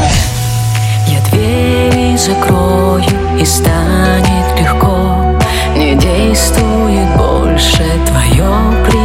Я 1.08 1.22
двери 1.32 2.16
закрою 2.18 3.04
и 3.40 3.46
станет 3.46 4.60
легко 4.60 5.40
Не 5.76 5.96
действует 5.96 7.16
больше 7.18 7.84
твое 8.06 8.86
Ты 8.92 9.05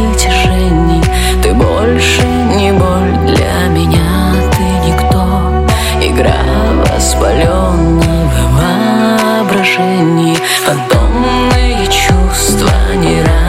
больше 2.01 2.23
не 2.57 2.71
боль 2.71 3.15
для 3.27 3.67
меня, 3.69 4.33
ты 4.53 4.63
никто. 4.87 5.23
Игра 6.01 6.33
воспаленного 6.91 8.01
воображения 9.39 10.35
Фантом 10.65 11.01
Темные 11.11 11.85
чувства 11.85 12.71
не 12.95 13.21
ранят 13.21 13.40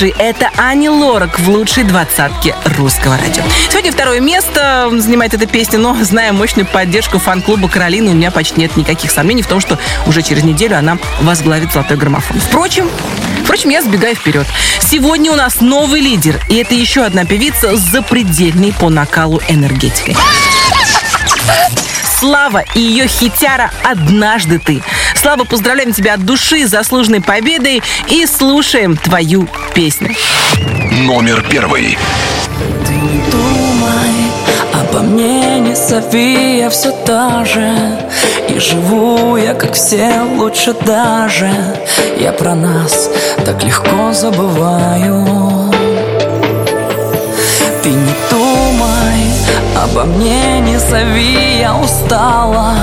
Бывший– 0.00 0.14
это 0.18 0.48
Ани 0.56 0.88
Лорак 0.88 1.38
в 1.38 1.50
лучшей 1.50 1.84
двадцатке 1.84 2.56
русского 2.78 3.18
радио. 3.18 3.42
Сегодня 3.68 3.92
второе 3.92 4.18
место 4.20 4.88
занимает 4.96 5.34
эта 5.34 5.46
песня, 5.46 5.78
но 5.78 5.94
зная 6.02 6.32
мощную 6.32 6.64
поддержку 6.64 7.18
фан-клуба 7.18 7.68
Каролины, 7.68 8.12
у 8.12 8.14
меня 8.14 8.30
почти 8.30 8.60
нет 8.60 8.78
никаких 8.78 9.10
сомнений 9.10 9.42
в 9.42 9.46
том, 9.46 9.60
что 9.60 9.78
уже 10.06 10.22
через 10.22 10.42
неделю 10.42 10.78
она 10.78 10.96
возглавит 11.20 11.72
золотой 11.72 11.98
граммофон. 11.98 12.40
Впрочем, 12.40 12.88
Впрочем, 13.44 13.70
я 13.70 13.82
сбегаю 13.82 14.14
вперед. 14.14 14.46
Сегодня 14.80 15.32
у 15.32 15.36
нас 15.36 15.60
новый 15.60 16.00
лидер, 16.00 16.40
и 16.48 16.54
это 16.56 16.74
еще 16.74 17.02
одна 17.02 17.26
певица 17.26 17.76
с 17.76 17.80
запредельной 17.80 18.72
по 18.72 18.88
накалу 18.88 19.42
энергетикой. 19.48 20.16
Слава 22.20 22.64
и 22.74 22.80
ее 22.80 23.06
хитяра 23.06 23.70
«Однажды 23.82 24.58
ты». 24.58 24.82
Слава, 25.20 25.44
поздравляем 25.44 25.92
тебя 25.92 26.14
от 26.14 26.24
души 26.24 26.66
с 26.66 26.70
заслуженной 26.70 27.20
победой 27.20 27.82
и 28.08 28.24
слушаем 28.24 28.96
твою 28.96 29.46
песню. 29.74 30.14
Номер 30.92 31.44
первый. 31.46 31.98
Ты 32.86 32.92
не 32.94 33.22
думай 33.30 34.30
обо 34.72 35.00
мне, 35.00 35.60
не 35.60 35.74
зови, 35.74 36.60
я 36.60 36.70
все 36.70 36.92
та 37.04 37.44
же 37.44 37.98
И 38.48 38.58
живу 38.58 39.36
я, 39.36 39.52
как 39.52 39.74
все, 39.74 40.22
лучше 40.22 40.72
даже 40.86 41.50
Я 42.18 42.32
про 42.32 42.54
нас 42.54 43.10
так 43.44 43.62
легко 43.62 44.14
забываю 44.14 45.70
Ты 47.82 47.90
не 47.90 48.14
обо 49.84 50.04
мне, 50.04 50.60
не 50.60 50.78
зови, 50.78 51.58
я 51.60 51.74
устала. 51.76 52.74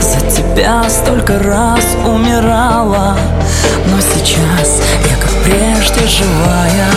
За 0.00 0.20
тебя 0.30 0.84
столько 0.88 1.38
раз 1.38 1.84
умирала. 2.04 3.16
Но 3.86 4.00
сейчас 4.00 4.80
я, 5.08 5.16
как 5.16 5.32
прежде, 5.42 6.06
живая 6.06 6.90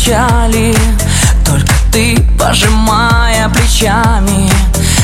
кричали 0.00 0.74
Только 1.44 1.72
ты, 1.92 2.16
пожимая 2.38 3.48
плечами 3.48 4.50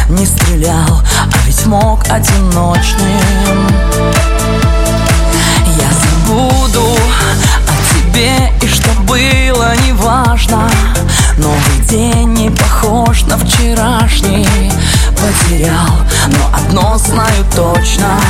Не 0.09 0.25
стрелял, 0.25 1.03
а 1.33 1.39
ведь 1.47 1.67
мог 1.67 2.05
одиночным. 2.09 3.11
Я 5.77 5.91
забуду 5.91 6.97
о 7.67 7.95
тебе 7.95 8.53
и 8.63 8.69
что 8.69 8.91
было 9.03 9.75
неважно. 9.87 10.71
Новый 11.39 11.81
день 11.89 12.33
не 12.35 12.51
похож 12.51 13.23
на 13.23 13.37
вчерашний. 13.37 14.47
Потерял, 15.17 15.99
но 16.29 16.57
одно 16.57 16.97
знаю 16.99 17.45
точно 17.55 18.21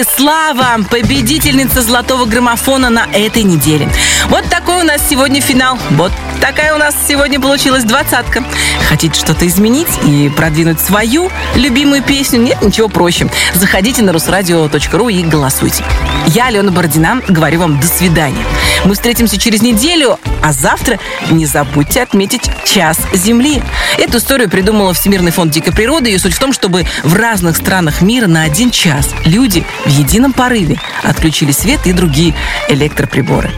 Однажды 0.00 0.04
ты, 0.04 0.04
Слава, 0.16 0.84
победительница 0.90 1.82
золотого 1.82 2.24
граммофона 2.24 2.90
на 2.90 3.06
этой 3.12 3.42
неделе. 3.42 3.88
Вот 4.28 4.44
такой 4.48 4.80
у 4.80 4.84
нас 4.84 5.00
сегодня 5.08 5.40
финал. 5.40 5.78
Вот 5.90 6.12
такая 6.40 6.74
у 6.74 6.78
нас 6.78 6.94
сегодня 7.08 7.40
получилась 7.40 7.84
двадцатка. 7.84 8.44
Хотите 8.88 9.18
что-то 9.18 9.46
изменить 9.46 9.88
и 10.06 10.30
продвинуть 10.34 10.80
свою 10.80 11.30
любимую 11.54 12.02
песню? 12.02 12.40
Нет 12.40 12.62
ничего 12.62 12.88
проще. 12.88 13.28
Заходите 13.54 14.02
на 14.02 14.12
русрадио.ру 14.12 15.08
и 15.08 15.22
голосуйте. 15.22 15.84
Я, 16.28 16.46
Алена 16.46 16.70
Бородина, 16.70 17.20
говорю 17.28 17.60
вам 17.60 17.80
до 17.80 17.86
свидания. 17.86 18.44
Мы 18.84 18.94
встретимся 18.94 19.38
через 19.38 19.62
неделю, 19.62 20.18
а 20.42 20.52
завтра 20.52 20.98
не 21.30 21.46
забудьте 21.46 22.02
отметить 22.02 22.50
час 22.64 22.98
Земли. 23.12 23.62
Эту 23.98 24.18
историю 24.18 24.48
придумала 24.48 24.94
Всемирный 24.94 25.32
фонд 25.32 25.52
дикой 25.52 25.72
природы, 25.72 26.10
и 26.10 26.18
суть 26.18 26.34
в 26.34 26.38
том, 26.38 26.52
чтобы 26.52 26.86
в 27.02 27.14
разных 27.14 27.56
странах 27.56 28.00
мира 28.00 28.26
на 28.26 28.42
один 28.42 28.70
час 28.70 29.10
люди 29.24 29.64
в 29.84 29.88
едином 29.90 30.32
порыве 30.32 30.80
отключили 31.02 31.52
свет 31.52 31.86
и 31.86 31.92
другие 31.92 32.34
электроприборы. 32.68 33.50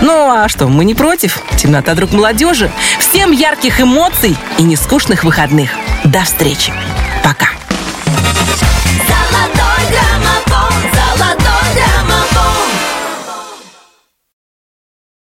Ну 0.00 0.30
а 0.30 0.48
что, 0.48 0.68
мы 0.68 0.84
не 0.84 0.94
против? 0.94 1.42
Темнота 1.56 1.94
друг 1.94 2.12
молодежи. 2.12 2.70
Всем 3.00 3.32
ярких 3.32 3.80
эмоций 3.80 4.36
и 4.58 4.62
нескучных 4.62 5.24
выходных. 5.24 5.70
До 6.04 6.22
встречи. 6.22 6.72
Пока. 7.24 7.57